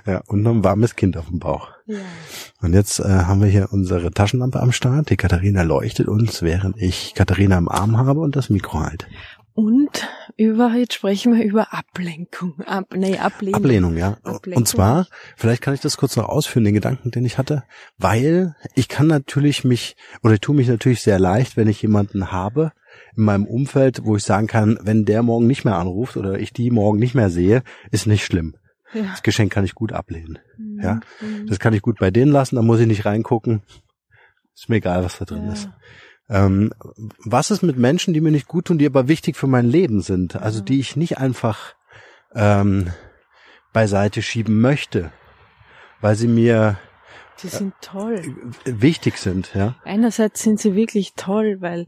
ja, 0.06 0.22
und 0.28 0.43
noch 0.43 0.52
ein 0.52 0.63
warmes 0.63 0.96
Kind 0.96 1.17
auf 1.17 1.28
dem 1.28 1.39
Bauch. 1.39 1.69
Ja. 1.88 1.98
Und 2.62 2.74
jetzt 2.74 3.00
äh, 3.00 3.04
haben 3.04 3.41
wir 3.41 3.50
hier 3.50 3.69
unsere 3.72 4.12
Taschenlampe 4.12 4.60
am 4.60 4.72
Start. 4.72 5.10
Die 5.10 5.17
Katharina 5.17 5.63
leuchtet 5.63 6.08
uns, 6.08 6.41
während 6.41 6.80
ich 6.80 7.13
Katharina 7.15 7.58
am 7.58 7.67
Arm 7.67 7.98
habe 7.98 8.19
und 8.19 8.36
das 8.36 8.50
Mikro 8.50 8.82
halt. 8.82 9.08
Und 9.56 10.10
über, 10.36 10.74
jetzt 10.74 10.96
sprechen 10.96 11.36
wir 11.36 11.44
über 11.46 11.74
Ablenkung. 11.74 12.60
Ab, 12.66 12.94
nee, 12.96 13.18
Ablehnung. 13.20 13.56
Ablehnung, 13.62 13.98
ja. 13.98 14.18
Ablenkung. 14.24 14.62
Und 14.62 14.68
zwar, 14.68 15.08
vielleicht 15.38 15.62
kann 15.62 15.76
ich 15.76 15.80
das 15.80 15.96
kurz 15.98 16.16
noch 16.16 16.28
ausführen, 16.28 16.66
den 16.66 16.74
Gedanken, 16.74 17.12
den 17.12 17.24
ich 17.24 17.38
hatte, 17.38 17.63
weil 17.98 18.56
ich 18.74 18.88
kann 18.88 19.06
natürlich 19.08 19.63
mich, 19.63 19.96
oder 20.24 20.34
ich 20.34 20.39
tue 20.42 20.56
mich 20.56 20.68
natürlich 20.68 21.02
sehr 21.02 21.20
leicht, 21.20 21.56
wenn 21.56 21.68
ich 21.68 21.82
jemanden 21.82 22.32
habe 22.32 22.72
in 23.16 23.24
meinem 23.26 23.46
Umfeld, 23.46 24.02
wo 24.04 24.16
ich 24.16 24.24
sagen 24.24 24.48
kann, 24.48 24.80
wenn 24.82 25.06
der 25.06 25.22
morgen 25.22 25.46
nicht 25.46 25.66
mehr 25.66 25.76
anruft 25.78 26.18
oder 26.18 26.39
ich 26.39 26.52
die 26.52 26.72
morgen 26.72 26.98
nicht 26.98 27.13
mehr 27.13 27.30
sehe, 27.30 27.62
ist 27.92 28.08
nicht 28.08 28.26
schlimm. 28.26 28.56
Ja. 28.94 29.04
Das 29.04 29.22
Geschenk 29.24 29.52
kann 29.52 29.66
ich 29.66 29.76
gut 29.76 29.94
ablehnen. 29.94 30.39
Mhm. 30.58 30.80
Ja, 30.82 31.00
das 31.48 31.60
kann 31.60 31.74
ich 31.74 31.82
gut 31.82 32.00
bei 32.00 32.10
denen 32.12 32.32
lassen, 32.32 32.56
da 32.56 32.62
muss 32.63 32.80
ich 32.80 32.88
nicht 32.88 33.06
reingucken. 33.06 33.62
Ist 34.56 34.70
mir 34.70 34.76
egal, 34.78 35.04
was 35.04 35.18
da 35.18 35.26
drin 35.26 35.46
Ja. 35.46 35.54
ist. 35.54 35.70
Ähm, 36.30 36.74
was 37.26 37.52
ist 37.52 37.62
mit 37.64 37.78
Menschen, 37.78 38.14
die 38.14 38.22
mir 38.22 38.32
nicht 38.32 38.48
gut 38.48 38.66
tun, 38.66 38.78
die 38.78 38.86
aber 38.86 39.08
wichtig 39.08 39.36
für 39.36 39.48
mein 39.48 39.66
Leben 39.66 40.02
sind? 40.02 40.36
Also 40.36 40.62
die 40.62 40.80
ich 40.80 40.96
nicht 40.96 41.18
einfach 41.18 41.76
ähm, 42.34 42.92
beiseite 43.74 44.22
schieben 44.22 44.62
möchte, 44.62 45.12
weil 46.02 46.16
sie 46.16 46.28
mir 46.28 46.78
Die 47.42 47.48
sind 47.48 47.74
toll. 47.82 48.22
äh, 48.66 48.82
wichtig 48.82 49.18
sind, 49.18 49.54
ja. 49.54 49.76
Einerseits 49.84 50.42
sind 50.42 50.60
sie 50.60 50.76
wirklich 50.76 51.14
toll, 51.16 51.58
weil, 51.60 51.88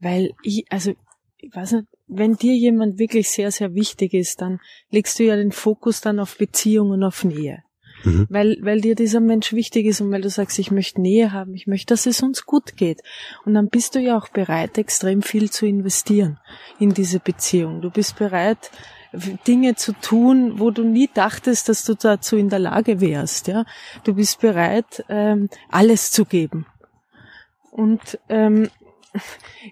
weil 0.00 0.30
ich, 0.42 0.64
also, 0.70 0.94
ich 1.36 1.54
weiß 1.54 1.72
nicht, 1.72 1.88
wenn 2.06 2.34
dir 2.36 2.54
jemand 2.54 2.98
wirklich 2.98 3.30
sehr, 3.30 3.50
sehr 3.50 3.74
wichtig 3.74 4.14
ist, 4.14 4.40
dann 4.40 4.60
legst 4.90 5.18
du 5.18 5.24
ja 5.24 5.36
den 5.36 5.52
Fokus 5.52 6.00
dann 6.00 6.20
auf 6.20 6.36
Beziehung 6.38 6.90
und 6.90 7.02
auf 7.02 7.24
Nähe. 7.24 7.62
Mhm. 8.04 8.26
Weil, 8.28 8.58
weil 8.60 8.80
dir 8.80 8.94
dieser 8.94 9.20
Mensch 9.20 9.52
wichtig 9.52 9.86
ist 9.86 10.00
und 10.00 10.10
weil 10.10 10.20
du 10.20 10.30
sagst, 10.30 10.58
ich 10.58 10.70
möchte 10.70 11.00
Nähe 11.00 11.32
haben, 11.32 11.54
ich 11.54 11.66
möchte, 11.66 11.94
dass 11.94 12.06
es 12.06 12.22
uns 12.22 12.46
gut 12.46 12.76
geht. 12.76 13.02
Und 13.44 13.54
dann 13.54 13.68
bist 13.68 13.94
du 13.94 14.00
ja 14.00 14.16
auch 14.16 14.28
bereit, 14.28 14.78
extrem 14.78 15.22
viel 15.22 15.50
zu 15.50 15.66
investieren 15.66 16.38
in 16.78 16.94
diese 16.94 17.20
Beziehung. 17.20 17.80
Du 17.80 17.90
bist 17.90 18.16
bereit, 18.16 18.70
Dinge 19.46 19.74
zu 19.76 19.92
tun, 19.92 20.58
wo 20.58 20.70
du 20.70 20.82
nie 20.84 21.08
dachtest, 21.12 21.68
dass 21.68 21.84
du 21.84 21.94
dazu 21.94 22.36
in 22.36 22.48
der 22.48 22.58
Lage 22.58 23.00
wärst. 23.00 23.46
Ja, 23.48 23.64
du 24.04 24.14
bist 24.14 24.40
bereit, 24.40 25.04
ähm, 25.08 25.48
alles 25.70 26.10
zu 26.10 26.24
geben. 26.24 26.66
Und 27.70 28.18
ähm, 28.28 28.70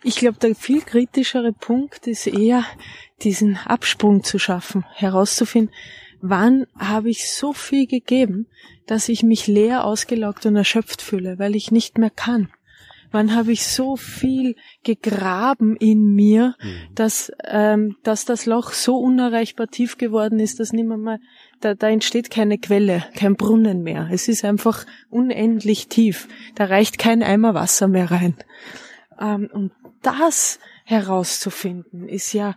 ich 0.02 0.16
glaube, 0.16 0.38
der 0.38 0.54
viel 0.54 0.82
kritischere 0.82 1.52
Punkt 1.52 2.06
ist 2.06 2.26
eher, 2.26 2.64
diesen 3.22 3.56
Absprung 3.56 4.22
zu 4.24 4.38
schaffen, 4.38 4.84
herauszufinden, 4.94 5.74
wann 6.22 6.66
habe 6.78 7.10
ich 7.10 7.30
so 7.30 7.52
viel 7.52 7.86
gegeben, 7.86 8.46
dass 8.86 9.08
ich 9.08 9.22
mich 9.22 9.46
leer, 9.46 9.84
ausgelaugt 9.84 10.46
und 10.46 10.56
erschöpft 10.56 11.02
fühle, 11.02 11.38
weil 11.38 11.56
ich 11.56 11.70
nicht 11.70 11.98
mehr 11.98 12.10
kann. 12.10 12.48
Wann 13.10 13.34
habe 13.34 13.52
ich 13.52 13.66
so 13.66 13.96
viel 13.96 14.56
gegraben 14.84 15.76
in 15.76 16.14
mir, 16.14 16.54
dass, 16.94 17.30
ähm, 17.44 17.96
dass 18.02 18.24
das 18.24 18.46
Loch 18.46 18.72
so 18.72 18.96
unerreichbar 18.96 19.66
tief 19.66 19.98
geworden 19.98 20.40
ist, 20.40 20.60
dass 20.60 20.72
nimmer 20.72 20.96
mal, 20.96 21.18
da, 21.60 21.74
da 21.74 21.90
entsteht 21.90 22.30
keine 22.30 22.56
Quelle, 22.56 23.04
kein 23.14 23.36
Brunnen 23.36 23.82
mehr. 23.82 24.08
Es 24.10 24.28
ist 24.28 24.46
einfach 24.46 24.86
unendlich 25.10 25.88
tief. 25.88 26.26
Da 26.54 26.64
reicht 26.64 26.98
kein 26.98 27.22
Eimer 27.22 27.52
Wasser 27.52 27.86
mehr 27.86 28.10
rein. 28.10 28.34
Ähm, 29.20 29.50
und 29.52 29.72
das 30.00 30.58
herauszufinden, 30.84 32.08
ist 32.08 32.32
ja, 32.32 32.56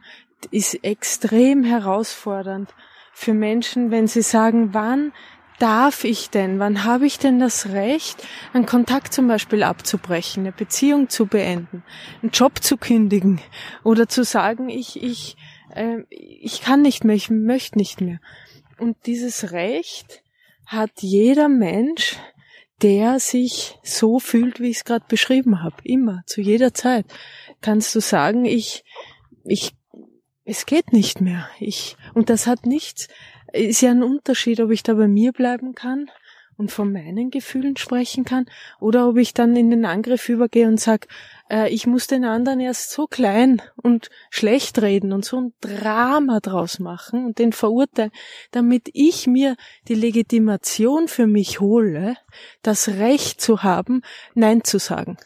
ist 0.52 0.86
extrem 0.86 1.66
herausfordernd 1.66 2.74
für 3.16 3.34
Menschen, 3.34 3.92
wenn 3.92 4.08
sie 4.08 4.22
sagen, 4.22 4.74
wann 4.74 5.14
darf 5.58 6.04
ich 6.04 6.30
denn, 6.30 6.60
wann 6.60 6.84
habe 6.84 7.06
ich 7.06 7.18
denn 7.18 7.40
das 7.40 7.70
Recht, 7.70 8.28
einen 8.52 8.66
Kontakt 8.66 9.14
zum 9.14 9.30
Beispiel 9.30 9.64
abzubrechen, 9.64 10.44
eine 10.44 10.52
Beziehung 10.52 11.08
zu 11.08 11.26
beenden, 11.26 11.84
einen 12.22 12.32
Job 12.32 12.62
zu 12.62 12.76
kündigen 12.76 13.40
oder 13.86 14.10
zu 14.10 14.26
sagen, 14.26 14.68
ich, 14.68 15.02
ich, 15.02 15.38
äh, 15.74 16.00
ich 16.10 16.62
kann 16.62 16.82
nicht 16.82 17.06
mehr, 17.06 17.16
ich 17.16 17.30
möchte 17.30 17.78
nicht 17.78 18.02
mehr. 18.02 18.20
Und 18.80 18.98
dieses 19.06 19.54
Recht 19.54 20.22
hat 20.66 20.92
jeder 20.98 21.48
Mensch, 21.48 22.18
der 22.82 23.22
sich 23.22 23.80
so 23.82 24.20
fühlt, 24.20 24.60
wie 24.60 24.72
ich 24.72 24.78
es 24.78 24.84
gerade 24.84 25.06
beschrieben 25.08 25.64
habe, 25.64 25.78
immer, 25.84 26.24
zu 26.26 26.42
jeder 26.42 26.74
Zeit, 26.74 27.06
kannst 27.62 27.96
du 27.96 28.02
sagen, 28.02 28.44
ich, 28.44 28.84
ich, 29.46 29.74
es 30.44 30.66
geht 30.66 30.92
nicht 30.92 31.22
mehr. 31.22 31.48
Ich, 31.60 31.96
und 32.16 32.30
das 32.32 32.48
hat 32.48 32.66
nichts, 32.66 33.08
ist 33.54 33.82
ja 33.82 33.92
ein 33.92 34.04
Unterschied, 34.04 34.60
ob 34.62 34.72
ich 34.72 34.82
da 34.82 34.96
bei 34.96 35.08
mir 35.08 35.32
bleiben 35.32 35.76
kann 35.76 36.10
und 36.58 36.72
von 36.72 36.92
meinen 36.92 37.30
Gefühlen 37.30 37.76
sprechen 37.76 38.24
kann 38.24 38.46
oder 38.80 39.10
ob 39.10 39.18
ich 39.18 39.34
dann 39.34 39.56
in 39.56 39.70
den 39.70 39.86
Angriff 39.86 40.30
übergehe 40.30 40.68
und 40.68 40.80
sag, 40.80 41.08
äh, 41.50 41.70
ich 41.70 41.86
muss 41.86 42.08
den 42.08 42.24
anderen 42.24 42.62
erst 42.62 42.92
so 42.92 43.08
klein 43.08 43.62
und 43.76 44.10
schlecht 44.30 44.82
reden 44.82 45.12
und 45.12 45.26
so 45.26 45.42
ein 45.42 45.54
Drama 45.60 46.40
draus 46.40 46.80
machen 46.80 47.26
und 47.26 47.40
den 47.40 47.52
verurteilen, 47.52 48.12
damit 48.52 48.90
ich 48.94 49.28
mir 49.28 49.56
die 49.90 49.96
Legitimation 49.96 51.08
für 51.08 51.28
mich 51.28 51.60
hole, 51.60 52.16
das 52.62 52.88
Recht 52.88 53.42
zu 53.42 53.64
haben, 53.64 54.02
Nein 54.34 54.64
zu 54.64 54.80
sagen. 54.80 55.18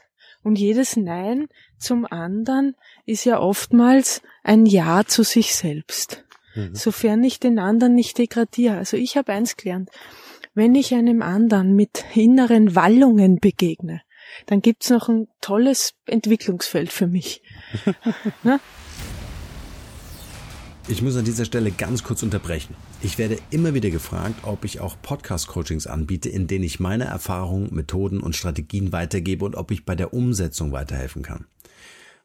Und 0.42 0.58
jedes 0.58 0.96
Nein 0.96 1.48
zum 1.78 2.06
anderen 2.06 2.76
ist 3.06 3.26
ja 3.26 3.40
oftmals 3.40 4.22
ein 4.44 4.66
Ja 4.66 5.04
zu 5.06 5.24
sich 5.24 5.54
selbst. 5.56 6.26
Sofern 6.74 7.24
ich 7.24 7.40
den 7.40 7.60
anderen 7.60 7.96
nicht 7.96 8.18
degradiere. 8.18 8.78
Also 8.78 8.98
ich 8.98 9.18
habe 9.18 9.32
eins 9.34 9.56
gelernt. 9.56 9.90
Wenn 10.56 10.76
ich 10.76 10.94
einem 10.94 11.22
anderen 11.22 11.76
mit 11.76 12.06
inneren 12.16 12.76
Wallungen 12.76 13.40
begegne, 13.40 14.02
dann 14.46 14.62
gibt's 14.62 14.90
noch 14.90 15.10
ein 15.10 15.28
tolles 15.42 15.94
Entwicklungsfeld 16.06 16.92
für 16.92 17.08
mich. 17.08 17.42
Ne? 18.44 18.60
Ich 20.88 21.04
muss 21.04 21.16
an 21.18 21.24
dieser 21.26 21.46
Stelle 21.46 21.70
ganz 21.70 22.04
kurz 22.04 22.24
unterbrechen. 22.24 22.76
Ich 23.04 23.20
werde 23.20 23.38
immer 23.52 23.76
wieder 23.76 23.92
gefragt, 23.92 24.34
ob 24.42 24.66
ich 24.66 24.80
auch 24.80 24.96
Podcast-Coachings 25.00 25.86
anbiete, 25.86 26.30
in 26.30 26.48
denen 26.48 26.64
ich 26.64 26.80
meine 26.80 27.04
Erfahrungen, 27.04 27.72
Methoden 27.72 28.20
und 28.20 28.36
Strategien 28.36 28.92
weitergebe 28.92 29.46
und 29.46 29.56
ob 29.56 29.70
ich 29.70 29.86
bei 29.86 29.94
der 29.94 30.16
Umsetzung 30.16 30.72
weiterhelfen 30.72 31.22
kann. 31.22 31.46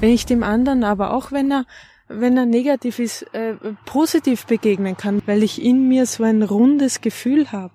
Wenn 0.00 0.10
ich 0.10 0.26
dem 0.26 0.42
anderen 0.42 0.84
aber 0.84 1.12
auch 1.12 1.32
wenn 1.32 1.50
er 1.50 1.64
wenn 2.08 2.36
er 2.36 2.46
negativ 2.46 2.98
ist, 2.98 3.22
äh, 3.34 3.54
positiv 3.84 4.46
begegnen 4.46 4.96
kann, 4.96 5.20
weil 5.26 5.42
ich 5.42 5.62
in 5.62 5.88
mir 5.88 6.06
so 6.06 6.24
ein 6.24 6.42
rundes 6.42 7.02
Gefühl 7.02 7.52
habe, 7.52 7.74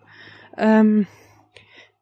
ähm, 0.58 1.06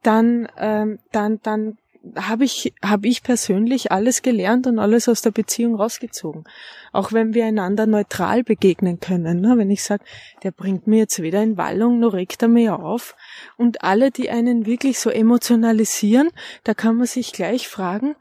dann, 0.02 0.48
ähm, 0.58 1.00
dann, 1.12 1.40
dann 1.44 1.78
habe 2.16 2.46
ich, 2.46 2.74
habe 2.84 3.08
ich 3.08 3.22
persönlich 3.22 3.92
alles 3.92 4.22
gelernt 4.22 4.66
und 4.66 4.80
alles 4.80 5.08
aus 5.08 5.22
der 5.22 5.32
Beziehung 5.32 5.76
rausgezogen. 5.76 6.46
Auch 6.92 7.12
wenn 7.12 7.34
wir 7.36 7.46
einander 7.46 7.86
neutral 7.86 8.44
begegnen 8.44 9.00
können. 9.00 9.40
Ne? 9.40 9.58
Wenn 9.58 9.70
ich 9.70 9.84
sage, 9.84 10.04
der 10.42 10.52
bringt 10.52 10.88
mir 10.88 11.00
jetzt 11.00 11.22
weder 11.22 11.44
in 11.44 11.58
Wallung, 11.58 12.00
noch 12.00 12.14
regt 12.14 12.42
er 12.42 12.48
mir 12.48 12.80
auf. 12.80 13.16
Und 13.56 13.84
alle, 13.84 14.10
die 14.10 14.32
einen 14.32 14.66
wirklich 14.66 15.00
so 15.00 15.12
emotionalisieren, 15.12 16.30
da 16.64 16.74
kann 16.74 16.96
man 16.96 17.06
sich 17.06 17.34
gleich 17.34 17.68
fragen, 17.68 18.16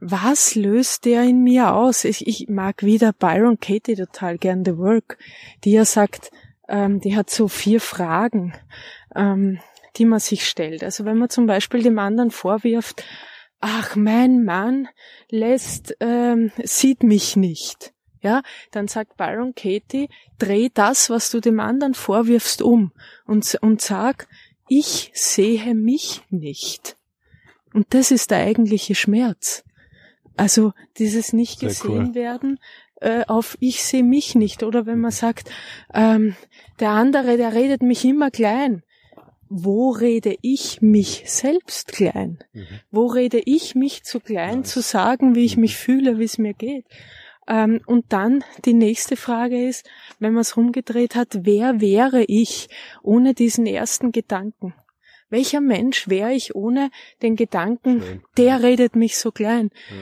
was 0.00 0.54
löst 0.54 1.04
der 1.04 1.24
in 1.24 1.42
mir 1.42 1.74
aus? 1.74 2.04
Ich, 2.04 2.26
ich 2.26 2.48
mag 2.48 2.82
wieder 2.82 3.12
Byron 3.12 3.60
Katie 3.60 3.96
total 3.96 4.38
gern 4.38 4.64
The 4.64 4.78
Work, 4.78 5.18
die 5.64 5.72
ja 5.72 5.84
sagt, 5.84 6.30
ähm, 6.68 7.00
die 7.00 7.16
hat 7.16 7.30
so 7.30 7.48
vier 7.48 7.80
Fragen, 7.80 8.54
ähm, 9.14 9.60
die 9.96 10.06
man 10.06 10.20
sich 10.20 10.48
stellt. 10.48 10.82
Also 10.82 11.04
wenn 11.04 11.18
man 11.18 11.28
zum 11.28 11.46
Beispiel 11.46 11.82
dem 11.82 11.98
anderen 11.98 12.30
vorwirft, 12.30 13.04
ach, 13.60 13.94
mein 13.96 14.44
Mann 14.44 14.88
lässt, 15.28 15.94
ähm, 16.00 16.50
sieht 16.62 17.02
mich 17.02 17.36
nicht. 17.36 17.92
Ja, 18.22 18.42
dann 18.70 18.86
sagt 18.86 19.16
Byron 19.16 19.54
Katie, 19.54 20.08
dreh 20.38 20.68
das, 20.72 21.08
was 21.08 21.30
du 21.30 21.40
dem 21.40 21.58
anderen 21.58 21.94
vorwirfst, 21.94 22.60
um 22.60 22.92
und, 23.26 23.56
und 23.62 23.80
sag, 23.80 24.28
ich 24.68 25.10
sehe 25.14 25.74
mich 25.74 26.22
nicht. 26.28 26.96
Und 27.72 27.94
das 27.94 28.10
ist 28.10 28.30
der 28.30 28.38
eigentliche 28.38 28.94
Schmerz. 28.94 29.64
Also 30.36 30.72
dieses 30.98 31.32
nicht 31.32 31.60
Sehr 31.60 31.68
gesehen 31.68 32.08
cool. 32.08 32.14
werden 32.14 32.58
äh, 33.00 33.24
auf 33.26 33.56
ich 33.60 33.82
sehe 33.82 34.04
mich 34.04 34.34
nicht. 34.34 34.62
Oder 34.62 34.86
wenn 34.86 35.00
man 35.00 35.10
sagt, 35.10 35.50
ähm, 35.92 36.36
der 36.78 36.90
andere, 36.90 37.36
der 37.36 37.54
redet 37.54 37.82
mich 37.82 38.04
immer 38.04 38.30
klein. 38.30 38.82
Wo 39.48 39.90
rede 39.90 40.36
ich 40.42 40.80
mich 40.80 41.24
selbst 41.26 41.92
klein? 41.92 42.38
Mhm. 42.52 42.66
Wo 42.92 43.06
rede 43.06 43.42
ich 43.44 43.74
mich 43.74 44.04
zu 44.04 44.20
klein, 44.20 44.60
nice. 44.60 44.70
zu 44.70 44.80
sagen, 44.80 45.34
wie 45.34 45.44
ich 45.44 45.56
mich 45.56 45.76
fühle, 45.76 46.18
wie 46.20 46.24
es 46.24 46.38
mir 46.38 46.54
geht? 46.54 46.86
Ähm, 47.48 47.80
und 47.86 48.12
dann 48.12 48.44
die 48.64 48.74
nächste 48.74 49.16
Frage 49.16 49.66
ist, 49.66 49.88
wenn 50.20 50.34
man 50.34 50.42
es 50.42 50.56
rumgedreht 50.56 51.16
hat, 51.16 51.40
wer 51.42 51.80
wäre 51.80 52.22
ich 52.22 52.68
ohne 53.02 53.34
diesen 53.34 53.66
ersten 53.66 54.12
Gedanken? 54.12 54.72
Welcher 55.30 55.60
Mensch 55.60 56.08
wäre 56.08 56.32
ich 56.32 56.54
ohne 56.54 56.90
den 57.22 57.34
Gedanken, 57.34 58.02
Schön. 58.02 58.22
der 58.36 58.62
redet 58.62 58.94
mich 58.94 59.18
so 59.18 59.32
klein? 59.32 59.70
Ja. 59.90 59.96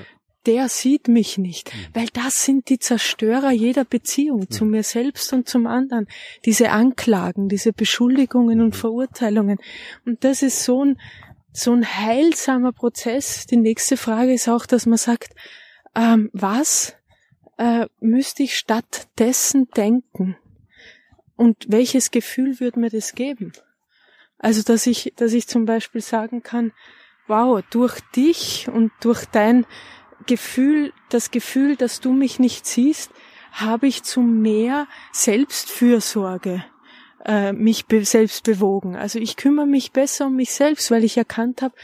Der 0.48 0.70
sieht 0.70 1.08
mich 1.08 1.36
nicht, 1.36 1.74
mhm. 1.74 1.78
weil 1.92 2.08
das 2.14 2.44
sind 2.44 2.70
die 2.70 2.78
Zerstörer 2.78 3.50
jeder 3.50 3.84
Beziehung 3.84 4.40
mhm. 4.40 4.50
zu 4.50 4.64
mir 4.64 4.82
selbst 4.82 5.30
und 5.34 5.46
zum 5.46 5.66
anderen. 5.66 6.08
Diese 6.46 6.70
Anklagen, 6.70 7.50
diese 7.50 7.74
Beschuldigungen 7.74 8.62
und 8.62 8.68
mhm. 8.68 8.72
Verurteilungen. 8.72 9.58
Und 10.06 10.24
das 10.24 10.42
ist 10.42 10.64
so 10.64 10.86
ein, 10.86 10.98
so 11.52 11.72
ein 11.72 11.84
heilsamer 11.84 12.72
Prozess. 12.72 13.46
Die 13.46 13.58
nächste 13.58 13.98
Frage 13.98 14.32
ist 14.32 14.48
auch, 14.48 14.64
dass 14.64 14.86
man 14.86 14.96
sagt, 14.96 15.34
ähm, 15.94 16.30
was 16.32 16.96
äh, 17.58 17.86
müsste 18.00 18.42
ich 18.42 18.56
stattdessen 18.56 19.68
denken? 19.76 20.38
Und 21.36 21.66
welches 21.68 22.10
Gefühl 22.10 22.58
würde 22.58 22.80
mir 22.80 22.90
das 22.90 23.14
geben? 23.14 23.52
Also, 24.38 24.62
dass 24.62 24.86
ich, 24.86 25.12
dass 25.16 25.34
ich 25.34 25.46
zum 25.46 25.66
Beispiel 25.66 26.00
sagen 26.00 26.42
kann, 26.42 26.72
wow, 27.26 27.62
durch 27.70 28.00
dich 28.16 28.68
und 28.72 28.90
durch 29.00 29.26
dein 29.26 29.66
Gefühl, 30.26 30.92
das 31.08 31.30
Gefühl, 31.30 31.76
dass 31.76 32.00
du 32.00 32.12
mich 32.12 32.38
nicht 32.38 32.66
siehst, 32.66 33.10
habe 33.52 33.86
ich 33.86 34.02
zu 34.02 34.20
mehr 34.20 34.86
Selbstfürsorge 35.12 36.64
äh, 37.24 37.52
mich 37.52 37.86
be 37.86 38.04
selbst 38.04 38.44
bewogen. 38.44 38.96
Also 38.96 39.18
ich 39.18 39.36
kümmere 39.36 39.66
mich 39.66 39.92
besser 39.92 40.26
um 40.26 40.36
mich 40.36 40.52
selbst, 40.52 40.90
weil 40.90 41.04
ich 41.04 41.16
erkannt 41.16 41.62
habe, 41.62 41.74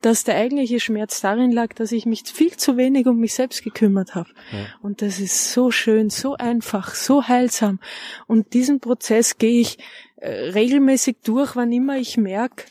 dass 0.00 0.24
der 0.24 0.36
eigentliche 0.36 0.80
Schmerz 0.80 1.20
darin 1.20 1.52
lag, 1.52 1.74
dass 1.74 1.92
ich 1.92 2.06
mich 2.06 2.22
viel 2.24 2.56
zu 2.56 2.76
wenig 2.76 3.06
um 3.06 3.18
mich 3.18 3.34
selbst 3.34 3.62
gekümmert 3.62 4.14
habe. 4.14 4.30
Ja. 4.50 4.66
Und 4.82 5.02
das 5.02 5.20
ist 5.20 5.52
so 5.52 5.70
schön, 5.70 6.10
so 6.10 6.36
einfach, 6.36 6.94
so 6.94 7.28
heilsam. 7.28 7.80
Und 8.26 8.54
diesen 8.54 8.80
Prozess 8.80 9.36
gehe 9.36 9.60
ich 9.60 9.78
äh, 10.16 10.30
regelmäßig 10.30 11.18
durch, 11.22 11.54
wann 11.54 11.72
immer 11.72 11.98
ich 11.98 12.16
merke, 12.16 12.64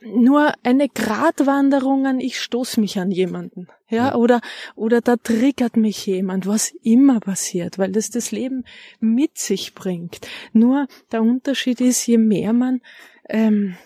nur 0.00 0.52
eine 0.62 0.88
Gratwanderung 0.88 2.06
an 2.06 2.20
ich 2.20 2.40
stoß 2.40 2.76
mich 2.76 2.98
an 2.98 3.10
jemanden, 3.10 3.68
ja, 3.88 4.08
ja, 4.08 4.14
oder 4.14 4.40
oder 4.74 5.00
da 5.00 5.16
triggert 5.16 5.76
mich 5.76 6.06
jemand, 6.06 6.46
was 6.46 6.72
immer 6.82 7.20
passiert, 7.20 7.78
weil 7.78 7.92
das 7.92 8.10
das 8.10 8.30
Leben 8.30 8.64
mit 9.00 9.38
sich 9.38 9.74
bringt. 9.74 10.20
Nur 10.52 10.86
der 11.10 11.22
Unterschied 11.22 11.80
ist, 11.80 12.06
je 12.06 12.18
mehr 12.18 12.52
man 12.52 12.80
ähm, 13.28 13.76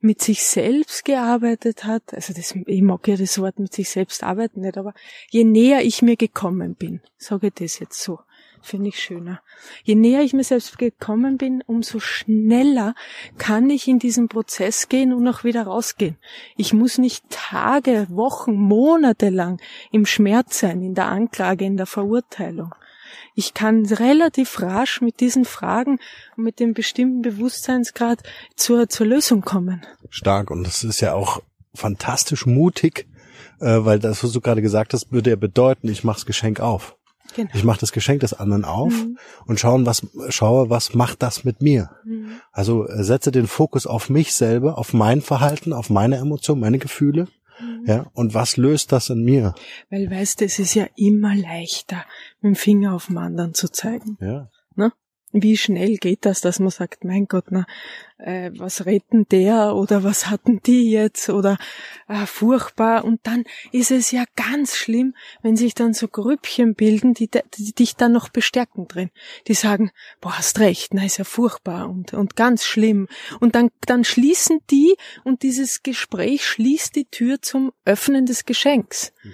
mit 0.00 0.20
sich 0.20 0.42
selbst 0.42 1.04
gearbeitet 1.04 1.84
hat, 1.84 2.12
also 2.12 2.34
das, 2.34 2.54
ich 2.66 2.82
mag 2.82 3.06
ja 3.06 3.16
das 3.16 3.38
Wort 3.40 3.58
mit 3.60 3.72
sich 3.72 3.88
selbst 3.88 4.24
arbeiten 4.24 4.60
nicht, 4.60 4.76
aber 4.76 4.94
je 5.30 5.44
näher 5.44 5.82
ich 5.84 6.02
mir 6.02 6.16
gekommen 6.16 6.74
bin, 6.74 7.00
sage 7.16 7.48
ich 7.48 7.54
das 7.54 7.78
jetzt 7.78 8.02
so, 8.02 8.18
finde 8.62 8.88
ich 8.88 9.00
schöner. 9.00 9.40
Je 9.84 9.94
näher 9.94 10.22
ich 10.22 10.32
mir 10.32 10.44
selbst 10.44 10.78
gekommen 10.78 11.36
bin, 11.36 11.62
umso 11.66 12.00
schneller 12.00 12.94
kann 13.38 13.68
ich 13.70 13.88
in 13.88 13.98
diesen 13.98 14.28
Prozess 14.28 14.88
gehen 14.88 15.12
und 15.12 15.26
auch 15.28 15.44
wieder 15.44 15.64
rausgehen. 15.64 16.16
Ich 16.56 16.72
muss 16.72 16.98
nicht 16.98 17.24
Tage, 17.30 18.06
Wochen, 18.10 18.54
Monate 18.54 19.28
lang 19.28 19.60
im 19.90 20.06
Schmerz 20.06 20.60
sein, 20.60 20.82
in 20.82 20.94
der 20.94 21.06
Anklage, 21.06 21.64
in 21.64 21.76
der 21.76 21.86
Verurteilung. 21.86 22.74
Ich 23.34 23.54
kann 23.54 23.86
relativ 23.86 24.60
rasch 24.60 25.00
mit 25.00 25.20
diesen 25.20 25.44
Fragen 25.44 25.98
und 26.36 26.44
mit 26.44 26.60
dem 26.60 26.74
bestimmten 26.74 27.22
Bewusstseinsgrad 27.22 28.22
zur, 28.56 28.88
zur 28.88 29.06
Lösung 29.06 29.42
kommen. 29.42 29.82
Stark. 30.10 30.50
Und 30.50 30.64
das 30.64 30.84
ist 30.84 31.00
ja 31.00 31.14
auch 31.14 31.42
fantastisch 31.74 32.44
mutig, 32.44 33.06
äh, 33.60 33.84
weil 33.84 33.98
das, 33.98 34.22
was 34.22 34.32
du 34.32 34.40
gerade 34.40 34.62
gesagt 34.62 34.92
hast, 34.92 35.12
würde 35.12 35.30
ja 35.30 35.36
bedeuten, 35.36 35.88
ich 35.88 36.04
mach's 36.04 36.26
Geschenk 36.26 36.60
auf. 36.60 36.96
Genau. 37.34 37.50
Ich 37.54 37.64
mache 37.64 37.80
das 37.80 37.92
Geschenk 37.92 38.20
des 38.20 38.34
anderen 38.34 38.64
auf 38.64 38.92
mhm. 38.92 39.18
und 39.46 39.58
schauen, 39.58 39.86
was, 39.86 40.06
schaue, 40.28 40.70
was 40.70 40.94
macht 40.94 41.22
das 41.22 41.44
mit 41.44 41.62
mir. 41.62 41.90
Mhm. 42.04 42.40
Also 42.52 42.86
äh, 42.86 43.02
setze 43.02 43.30
den 43.30 43.46
Fokus 43.46 43.86
auf 43.86 44.10
mich 44.10 44.34
selber, 44.34 44.78
auf 44.78 44.92
mein 44.92 45.20
Verhalten, 45.20 45.72
auf 45.72 45.90
meine 45.90 46.16
Emotionen, 46.16 46.60
meine 46.60 46.78
Gefühle. 46.78 47.28
Mhm. 47.60 47.84
Ja, 47.86 48.06
und 48.14 48.34
was 48.34 48.56
löst 48.56 48.92
das 48.92 49.10
in 49.10 49.24
mir? 49.24 49.54
Weil 49.90 50.10
weißt 50.10 50.40
du, 50.40 50.44
es 50.44 50.58
ist 50.58 50.74
ja 50.74 50.86
immer 50.96 51.34
leichter, 51.34 52.04
mit 52.40 52.54
dem 52.54 52.56
Finger 52.56 52.94
auf 52.94 53.06
den 53.06 53.18
anderen 53.18 53.54
zu 53.54 53.68
zeigen. 53.70 54.16
Ja. 54.20 54.50
Ne? 54.74 54.92
Wie 55.32 55.56
schnell 55.56 55.96
geht 55.96 56.24
das, 56.26 56.40
dass 56.40 56.58
man 56.58 56.70
sagt, 56.70 57.04
mein 57.04 57.26
Gott, 57.26 57.46
na, 57.50 57.66
äh, 58.18 58.50
was 58.54 58.86
retten 58.86 59.26
der 59.28 59.74
oder 59.74 60.04
was 60.04 60.28
hatten 60.28 60.60
die 60.62 60.90
jetzt 60.90 61.28
oder 61.28 61.58
äh, 62.08 62.26
furchtbar. 62.26 63.04
Und 63.04 63.20
dann 63.24 63.44
ist 63.72 63.90
es 63.90 64.10
ja 64.10 64.24
ganz 64.36 64.76
schlimm, 64.76 65.14
wenn 65.42 65.56
sich 65.56 65.74
dann 65.74 65.94
so 65.94 66.08
Grüppchen 66.08 66.74
bilden, 66.74 67.14
die, 67.14 67.28
die 67.28 67.72
dich 67.72 67.96
dann 67.96 68.12
noch 68.12 68.28
bestärken 68.28 68.86
drin. 68.88 69.10
Die 69.48 69.54
sagen, 69.54 69.90
boah, 70.20 70.38
hast 70.38 70.60
recht, 70.60 70.94
na, 70.94 71.04
ist 71.04 71.18
ja 71.18 71.24
furchtbar 71.24 71.88
und, 71.88 72.14
und 72.14 72.36
ganz 72.36 72.64
schlimm. 72.64 73.08
Und 73.40 73.54
dann, 73.54 73.70
dann 73.86 74.04
schließen 74.04 74.60
die 74.70 74.94
und 75.24 75.42
dieses 75.42 75.82
Gespräch 75.82 76.46
schließt 76.46 76.94
die 76.94 77.06
Tür 77.06 77.40
zum 77.40 77.72
Öffnen 77.84 78.26
des 78.26 78.44
Geschenks. 78.44 79.12
Mhm 79.22 79.32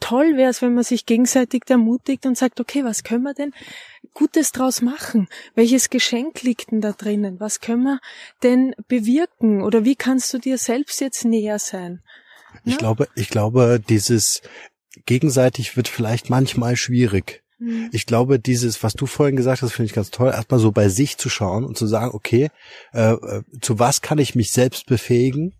toll 0.00 0.36
wäre 0.36 0.50
es, 0.50 0.62
wenn 0.62 0.74
man 0.74 0.84
sich 0.84 1.06
gegenseitig 1.06 1.62
ermutigt 1.68 2.26
und 2.26 2.36
sagt, 2.36 2.60
okay, 2.60 2.84
was 2.84 3.04
können 3.04 3.22
wir 3.22 3.34
denn 3.34 3.52
Gutes 4.14 4.52
draus 4.52 4.80
machen? 4.80 5.28
Welches 5.54 5.90
Geschenk 5.90 6.42
liegt 6.42 6.70
denn 6.70 6.80
da 6.80 6.92
drinnen? 6.92 7.40
Was 7.40 7.60
können 7.60 7.82
wir 7.82 8.00
denn 8.42 8.74
bewirken? 8.88 9.62
Oder 9.62 9.84
wie 9.84 9.96
kannst 9.96 10.32
du 10.32 10.38
dir 10.38 10.58
selbst 10.58 11.00
jetzt 11.00 11.24
näher 11.24 11.58
sein? 11.58 12.02
Ich 12.64 12.78
glaube, 12.78 13.08
ich 13.16 13.28
glaube, 13.28 13.82
dieses 13.88 14.42
gegenseitig 15.06 15.76
wird 15.76 15.88
vielleicht 15.88 16.30
manchmal 16.30 16.76
schwierig. 16.76 17.42
Hm. 17.58 17.90
Ich 17.92 18.06
glaube, 18.06 18.38
dieses, 18.38 18.82
was 18.82 18.94
du 18.94 19.06
vorhin 19.06 19.36
gesagt 19.36 19.62
hast, 19.62 19.72
finde 19.72 19.86
ich 19.86 19.94
ganz 19.94 20.10
toll, 20.10 20.30
erstmal 20.30 20.60
so 20.60 20.70
bei 20.70 20.88
sich 20.88 21.18
zu 21.18 21.28
schauen 21.28 21.64
und 21.64 21.76
zu 21.76 21.86
sagen, 21.86 22.12
okay, 22.14 22.50
äh, 22.92 23.12
äh 23.12 23.42
zu 23.60 23.78
was 23.78 24.00
kann 24.00 24.18
ich 24.18 24.34
mich 24.34 24.52
selbst 24.52 24.86
befähigen? 24.86 25.54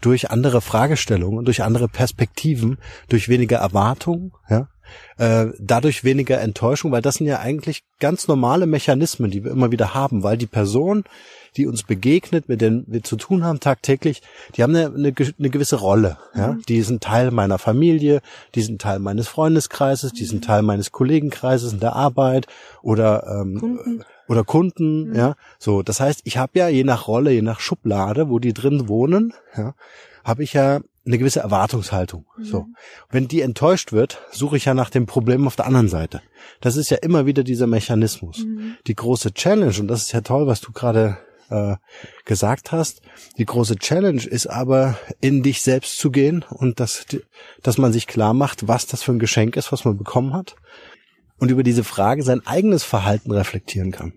durch 0.00 0.30
andere 0.30 0.60
Fragestellungen, 0.60 1.44
durch 1.44 1.62
andere 1.62 1.88
Perspektiven, 1.88 2.78
durch 3.08 3.28
weniger 3.28 3.58
Erwartungen, 3.58 4.32
ja, 4.48 4.68
äh, 5.18 5.46
dadurch 5.58 6.04
weniger 6.04 6.40
Enttäuschung, 6.40 6.92
weil 6.92 7.02
das 7.02 7.16
sind 7.16 7.26
ja 7.26 7.40
eigentlich 7.40 7.82
ganz 7.98 8.28
normale 8.28 8.66
Mechanismen, 8.66 9.30
die 9.30 9.44
wir 9.44 9.50
immer 9.50 9.70
wieder 9.70 9.94
haben, 9.94 10.22
weil 10.22 10.36
die 10.36 10.46
Person, 10.46 11.04
die 11.56 11.66
uns 11.66 11.82
begegnet, 11.82 12.48
mit 12.48 12.60
denen 12.60 12.84
wir 12.86 13.02
zu 13.02 13.16
tun 13.16 13.44
haben 13.44 13.60
tagtäglich, 13.60 14.22
die 14.54 14.62
haben 14.62 14.74
eine, 14.74 14.86
eine, 14.86 15.12
eine 15.38 15.50
gewisse 15.50 15.76
Rolle. 15.76 16.18
Ja? 16.34 16.52
Mhm. 16.52 16.62
Die 16.68 16.82
sind 16.82 17.02
Teil 17.02 17.30
meiner 17.30 17.58
Familie, 17.58 18.20
die 18.54 18.62
sind 18.62 18.80
Teil 18.80 18.98
meines 18.98 19.28
Freundeskreises, 19.28 20.12
die 20.12 20.24
sind 20.24 20.44
Teil 20.44 20.62
meines 20.62 20.92
Kollegenkreises 20.92 21.72
in 21.72 21.80
der 21.80 21.94
Arbeit 21.94 22.46
oder 22.82 23.40
ähm, 23.40 23.58
Kunden. 23.58 24.04
oder 24.28 24.44
Kunden. 24.44 25.10
Mhm. 25.10 25.14
Ja, 25.14 25.34
so. 25.58 25.82
Das 25.82 26.00
heißt, 26.00 26.20
ich 26.24 26.38
habe 26.38 26.58
ja 26.58 26.68
je 26.68 26.84
nach 26.84 27.08
Rolle, 27.08 27.32
je 27.32 27.42
nach 27.42 27.60
Schublade, 27.60 28.28
wo 28.28 28.38
die 28.38 28.54
drin 28.54 28.88
wohnen, 28.88 29.34
ja, 29.56 29.74
habe 30.24 30.42
ich 30.42 30.52
ja 30.52 30.80
eine 31.06 31.18
gewisse 31.18 31.40
Erwartungshaltung. 31.40 32.26
Mhm. 32.36 32.44
So. 32.44 32.66
Wenn 33.10 33.28
die 33.28 33.40
enttäuscht 33.40 33.92
wird, 33.92 34.20
suche 34.30 34.56
ich 34.56 34.66
ja 34.66 34.74
nach 34.74 34.90
dem 34.90 35.06
Problem 35.06 35.46
auf 35.46 35.56
der 35.56 35.66
anderen 35.66 35.88
Seite. 35.88 36.22
Das 36.60 36.76
ist 36.76 36.90
ja 36.90 36.98
immer 36.98 37.26
wieder 37.26 37.42
dieser 37.42 37.66
Mechanismus. 37.66 38.38
Mhm. 38.38 38.76
Die 38.86 38.94
große 38.94 39.32
Challenge, 39.32 39.74
und 39.80 39.88
das 39.88 40.02
ist 40.02 40.12
ja 40.12 40.20
toll, 40.20 40.46
was 40.46 40.60
du 40.60 40.72
gerade 40.72 41.18
äh, 41.48 41.76
gesagt 42.24 42.72
hast. 42.72 43.02
Die 43.38 43.44
große 43.44 43.76
Challenge 43.76 44.22
ist 44.22 44.46
aber, 44.46 44.98
in 45.20 45.42
dich 45.42 45.62
selbst 45.62 45.98
zu 45.98 46.10
gehen 46.10 46.44
und 46.48 46.80
dass, 46.80 47.06
dass 47.62 47.78
man 47.78 47.92
sich 47.92 48.06
klar 48.06 48.34
macht, 48.34 48.68
was 48.68 48.86
das 48.86 49.02
für 49.02 49.12
ein 49.12 49.18
Geschenk 49.18 49.56
ist, 49.56 49.72
was 49.72 49.84
man 49.84 49.96
bekommen 49.96 50.32
hat 50.32 50.56
und 51.38 51.50
über 51.50 51.62
diese 51.62 51.84
Frage 51.84 52.22
sein 52.22 52.46
eigenes 52.46 52.84
Verhalten 52.84 53.32
reflektieren 53.32 53.90
kann. 53.90 54.12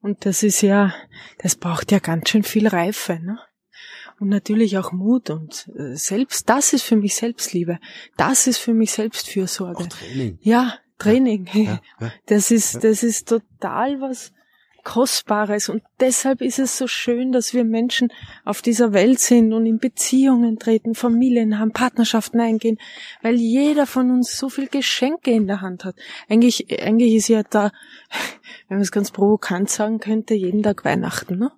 Und 0.00 0.24
das 0.26 0.42
ist 0.42 0.62
ja, 0.62 0.92
das 1.38 1.54
braucht 1.56 1.92
ja 1.92 1.98
ganz 1.98 2.30
schön 2.30 2.42
viel 2.42 2.66
Reife, 2.66 3.20
ne? 3.20 3.38
Und 4.22 4.28
natürlich 4.28 4.78
auch 4.78 4.92
Mut 4.92 5.30
und 5.30 5.68
äh, 5.76 5.96
selbst, 5.96 6.48
das 6.48 6.72
ist 6.72 6.84
für 6.84 6.94
mich 6.94 7.16
Selbstliebe. 7.16 7.80
Das 8.16 8.46
ist 8.46 8.58
für 8.58 8.72
mich 8.72 8.92
Selbstfürsorge. 8.92 9.82
Auch 9.82 9.88
Training. 9.88 10.38
Ja, 10.42 10.74
Training. 10.96 11.48
Ja, 11.52 11.80
ja. 12.00 12.12
Das 12.26 12.52
ist, 12.52 12.84
das 12.84 13.02
ist 13.02 13.28
total 13.28 14.00
was 14.00 14.32
Kostbares 14.84 15.68
und 15.68 15.82
deshalb 15.98 16.40
ist 16.40 16.60
es 16.60 16.78
so 16.78 16.86
schön, 16.86 17.32
dass 17.32 17.52
wir 17.52 17.64
Menschen 17.64 18.12
auf 18.44 18.62
dieser 18.62 18.92
Welt 18.92 19.18
sind 19.18 19.52
und 19.52 19.66
in 19.66 19.78
Beziehungen 19.78 20.58
treten, 20.58 20.94
Familien 20.94 21.58
haben, 21.58 21.72
Partnerschaften 21.72 22.40
eingehen, 22.40 22.78
weil 23.22 23.36
jeder 23.36 23.86
von 23.86 24.10
uns 24.12 24.36
so 24.36 24.48
viel 24.48 24.68
Geschenke 24.68 25.32
in 25.32 25.48
der 25.48 25.60
Hand 25.62 25.84
hat. 25.84 25.96
Eigentlich, 26.28 26.80
eigentlich 26.80 27.14
ist 27.14 27.28
ja 27.28 27.42
da, 27.42 27.72
wenn 28.68 28.78
man 28.78 28.82
es 28.82 28.92
ganz 28.92 29.10
provokant 29.10 29.68
sagen 29.68 29.98
könnte, 29.98 30.34
jeden 30.34 30.62
Tag 30.62 30.84
Weihnachten, 30.84 31.38
ne? 31.38 31.50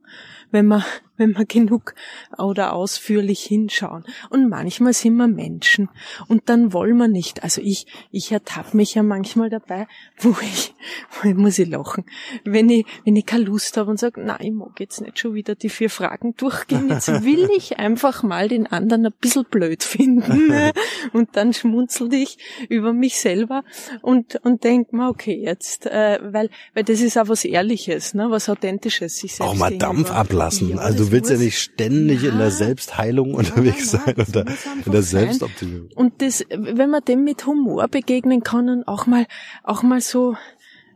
Wenn 0.50 0.66
man 0.66 0.84
wenn 1.16 1.36
wir 1.36 1.44
genug 1.44 1.94
oder 2.38 2.72
ausführlich 2.72 3.42
hinschauen. 3.42 4.04
Und 4.30 4.48
manchmal 4.48 4.92
sind 4.92 5.16
wir 5.16 5.28
Menschen 5.28 5.88
und 6.28 6.48
dann 6.48 6.72
wollen 6.72 6.96
wir 6.96 7.08
nicht. 7.08 7.42
Also 7.42 7.60
ich, 7.60 7.86
ich 8.10 8.32
ertappe 8.32 8.76
mich 8.76 8.94
ja 8.94 9.02
manchmal 9.02 9.50
dabei, 9.50 9.86
wo 10.18 10.34
ich, 10.40 10.74
wo 11.10 11.28
ich 11.28 11.34
muss 11.34 11.58
ich 11.58 11.68
lachen, 11.68 12.04
wenn 12.44 12.68
ich, 12.70 12.86
wenn 13.04 13.16
ich 13.16 13.26
keine 13.26 13.44
Lust 13.44 13.76
habe 13.76 13.90
und 13.90 13.98
sage, 13.98 14.20
nein, 14.20 14.38
ich 14.40 14.52
mag 14.52 14.80
jetzt 14.80 15.00
nicht 15.00 15.18
schon 15.18 15.34
wieder 15.34 15.54
die 15.54 15.68
vier 15.68 15.90
Fragen 15.90 16.34
durchgehen, 16.36 16.88
jetzt 16.88 17.08
will 17.24 17.48
ich 17.56 17.78
einfach 17.78 18.22
mal 18.22 18.48
den 18.48 18.66
anderen 18.66 19.06
ein 19.06 19.12
bisschen 19.20 19.44
blöd 19.44 19.82
finden. 19.82 20.48
Ne? 20.48 20.72
Und 21.12 21.36
dann 21.36 21.52
schmunzel 21.52 22.12
ich 22.12 22.38
über 22.68 22.92
mich 22.92 23.20
selber 23.20 23.62
und, 24.02 24.36
und 24.44 24.64
denk 24.64 24.92
mir, 24.92 25.08
okay, 25.08 25.34
jetzt, 25.34 25.86
äh, 25.86 26.18
weil, 26.22 26.50
weil 26.74 26.84
das 26.84 27.00
ist 27.00 27.16
auch 27.18 27.28
was 27.28 27.44
Ehrliches, 27.44 28.14
ne? 28.14 28.26
was 28.30 28.48
Authentisches. 28.48 29.18
Sich 29.18 29.34
selbst 29.34 29.50
Auch 29.50 29.54
mal 29.54 29.76
Dampf 29.76 30.10
ablassen. 30.10 30.70
Ja, 30.70 30.76
also 30.78 31.03
du 31.06 31.12
willst 31.12 31.30
ja 31.30 31.36
nicht 31.36 31.58
ständig 31.58 32.24
in 32.24 32.38
der 32.38 32.46
Ja. 32.48 32.50
Selbstheilung 32.50 33.34
unterwegs 33.34 33.92
nein, 33.92 34.02
sein 34.04 34.26
oder 34.26 34.46
in 34.84 34.92
der 34.92 35.02
sein. 35.02 35.20
Selbstoptimierung. 35.26 35.90
Und 35.94 36.22
das, 36.22 36.44
wenn 36.50 36.90
man 36.90 37.04
dem 37.04 37.24
mit 37.24 37.46
Humor 37.46 37.88
begegnen 37.88 38.42
kann 38.42 38.68
und 38.68 38.88
auch 38.88 39.06
mal, 39.06 39.26
auch 39.62 39.82
mal 39.82 40.00
so, 40.00 40.36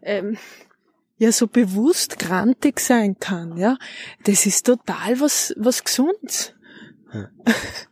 ähm, 0.03 0.37
ja, 1.19 1.33
so 1.33 1.47
bewusst 1.47 2.19
grantig 2.19 2.81
sein 2.81 3.17
kann, 3.19 3.57
ja, 3.57 3.77
das 4.25 4.47
ist 4.47 4.67
total 4.67 5.21
was, 5.21 5.55
was 5.57 5.85
Gesundes. 5.85 6.55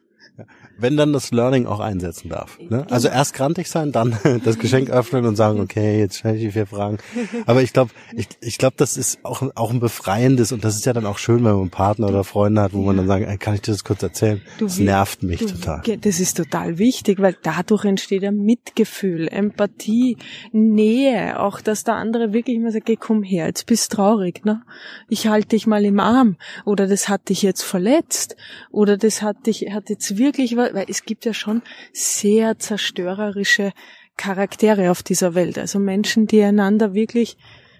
Wenn 0.79 0.97
dann 0.97 1.12
das 1.12 1.31
Learning 1.31 1.67
auch 1.67 1.81
einsetzen 1.81 2.29
darf. 2.29 2.59
Ne? 2.59 2.87
Also 2.91 3.09
erst 3.09 3.35
grantig 3.35 3.69
sein, 3.69 3.93
dann 3.93 4.19
das 4.45 4.59
Geschenk 4.59 4.91
öffnen 4.91 5.25
und 5.25 5.37
sagen, 5.37 5.61
okay, 5.61 5.99
jetzt 5.99 6.19
stelle 6.19 6.37
ich 6.37 6.43
die 6.43 6.51
vier 6.53 6.67
Fragen. 6.67 6.99
Aber 7.47 7.62
ich 7.62 7.73
glaube, 7.73 7.91
ich, 8.15 8.29
ich 8.41 8.59
glaube, 8.59 8.75
das 8.77 8.97
ist 8.97 9.19
auch, 9.25 9.43
auch 9.55 9.71
ein 9.71 9.81
befreiendes 9.81 10.53
und 10.53 10.65
das 10.65 10.77
ist 10.77 10.87
ja 10.87 10.93
dann 10.93 11.07
auch 11.07 11.19
schön, 11.19 11.37
wenn 11.37 11.53
man 11.53 11.61
einen 11.61 11.71
Partner 11.71 12.09
oder 12.09 12.25
Freunde 12.25 12.62
hat, 12.62 12.73
wo 12.73 12.83
man 12.83 12.97
dann 12.97 13.07
sagt, 13.07 13.27
ey, 13.27 13.39
kann 13.39 13.55
ich 13.55 13.62
dir 13.62 13.73
das 13.73 13.85
kurz 13.85 14.03
erzählen? 14.03 14.41
Du 14.59 14.67
Das 14.67 14.79
nervt 14.79 15.23
mich 15.23 15.41
Du, 15.41 15.47
total. 15.47 15.83
Das 15.99 16.21
ist 16.21 16.37
total 16.37 16.79
wichtig, 16.79 17.21
weil 17.21 17.37
dadurch 17.43 17.85
entsteht 17.85 18.23
ja 18.23 18.33
Mitgefühl, 18.33 19.29
Empathie, 19.29 20.17
Nähe, 20.53 21.41
auch 21.41 21.61
dass 21.61 21.85
der 21.85 21.95
andere 21.95 22.33
wirklich 22.33 22.59
mal 22.59 22.73
sagt, 22.73 22.87
geh, 22.87 22.97
komm 22.97 23.23
her, 23.23 23.47
jetzt 23.47 23.67
bist 23.67 23.93
traurig, 23.93 24.45
ne? 24.45 24.62
Ich 25.09 25.27
halte 25.29 25.49
dich 25.49 25.67
mal 25.67 25.85
im 25.85 26.01
Arm 26.01 26.37
oder 26.65 26.87
das 26.87 27.09
hat 27.09 27.29
dich 27.29 27.43
jetzt 27.43 27.62
verletzt 27.62 28.37
oder 28.71 28.97
das 28.97 29.23
hat 29.23 29.47
dich 29.47 29.67
hat 29.73 29.91
jetzt 29.91 30.19
wirklich 30.19 30.57
was, 30.57 30.65
weil 30.72 30.87
es 30.88 31.05
gibt 31.05 31.24
ja 31.24 31.35
schon 31.35 31.62
sehr 31.92 32.59
zerstörerische 32.59 33.72
Charaktere 34.16 34.90
auf 34.90 35.02
dieser 35.02 35.35
Welt, 35.35 35.59
also 35.59 35.79
Menschen, 35.79 36.26
die 36.26 36.42
einander 36.42 36.94
wirklich 36.94 37.37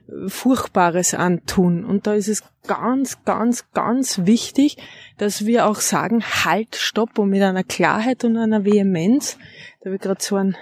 äh, 0.09 0.29
Furchtbares 0.29 1.14
antun. 1.14 1.85
Und 1.85 2.07
da 2.07 2.14
ist 2.14 2.29
es 2.29 2.42
ganz, 2.66 3.25
ganz, 3.25 3.70
ganz 3.72 4.27
wichtig, 4.27 4.77
dass 5.18 5.46
wir 5.46 5.66
auch 5.66 5.81
sagen, 5.81 6.22
halt, 6.22 6.77
stopp, 6.77 7.18
und 7.18 7.31
mit 7.31 7.42
einer 7.42 7.64
Klarheit 7.64 8.25
und 8.25 8.37
einer 8.37 8.64
Vehemenz. 8.64 9.38
Da 9.81 9.87
habe 9.87 9.96
ich 9.96 10.03
gerade 10.03 10.22
so 10.22 10.37
einen, 10.37 10.57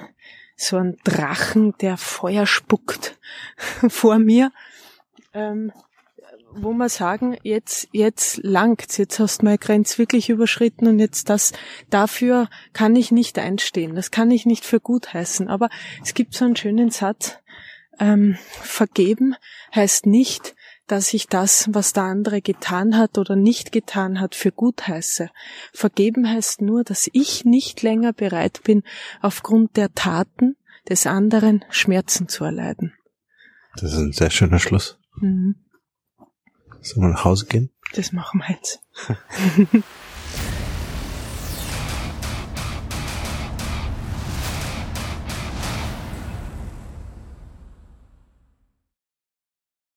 so 0.56 0.76
einen 0.76 0.96
Drachen, 1.02 1.74
der 1.80 1.96
Feuer 1.96 2.46
spuckt 2.46 3.18
vor 3.88 4.18
mir. 4.18 4.52
Ähm, 5.32 5.72
wo 6.57 6.73
wir 6.73 6.88
sagen, 6.88 7.37
jetzt, 7.43 7.88
jetzt 7.93 8.40
langt's, 8.43 8.97
jetzt 8.97 9.19
hast 9.19 9.43
du 9.43 9.47
meine 9.47 9.59
Grenze 9.59 9.99
wirklich 9.99 10.31
überschritten 10.31 10.87
und 10.87 10.99
jetzt 10.99 11.29
das, 11.29 11.53
dafür 11.90 12.49
kann 12.73 12.97
ich 12.97 13.11
nicht 13.11 13.38
einstehen, 13.38 13.95
das 13.95 14.11
kann 14.11 14.31
ich 14.31 14.47
nicht 14.47 14.64
für 14.64 14.81
gut 14.81 15.12
heißen. 15.12 15.49
Aber 15.49 15.69
es 16.03 16.14
gibt 16.14 16.35
so 16.35 16.45
einen 16.45 16.57
schönen 16.57 16.90
Satz, 16.90 17.38
ähm, 17.99 18.37
vergeben 18.51 19.37
heißt 19.75 20.07
nicht, 20.07 20.55
dass 20.87 21.14
ich 21.14 21.29
das, 21.29 21.69
was 21.73 21.93
der 21.93 22.05
andere 22.05 22.43
getan 22.43 22.99
hat 22.99 23.17
oder 23.17 23.37
nicht 23.37 23.73
getan 23.73 24.21
hat, 24.21 24.35
für 24.35 24.53
gut 24.53 24.87
heiße. 24.87 25.31
Vergeben 25.73 26.29
heißt 26.29 26.61
nur, 26.61 26.85
dass 26.85 27.09
ich 27.12 27.45
nicht 27.45 27.83
länger 27.83 28.12
bereit 28.12 28.61
bin, 28.64 28.83
aufgrund 29.23 29.77
der 29.77 29.95
Taten 29.95 30.57
des 30.88 31.07
anderen 31.07 31.64
Schmerzen 31.71 32.29
zu 32.29 32.45
erleiden. 32.45 32.93
Das 33.77 33.93
ist 33.93 33.99
ein 33.99 34.12
sehr 34.12 34.31
schöner 34.31 34.59
Schluss. 34.59 34.99
Mhm. 35.17 35.63
Sollen 36.85 37.07
wir 37.07 37.12
nach 37.14 37.25
Hause 37.25 37.47
gehen? 37.47 37.70
Das 37.94 38.12
machen 38.12 38.40
wir 38.40 38.55
jetzt. 38.55 38.81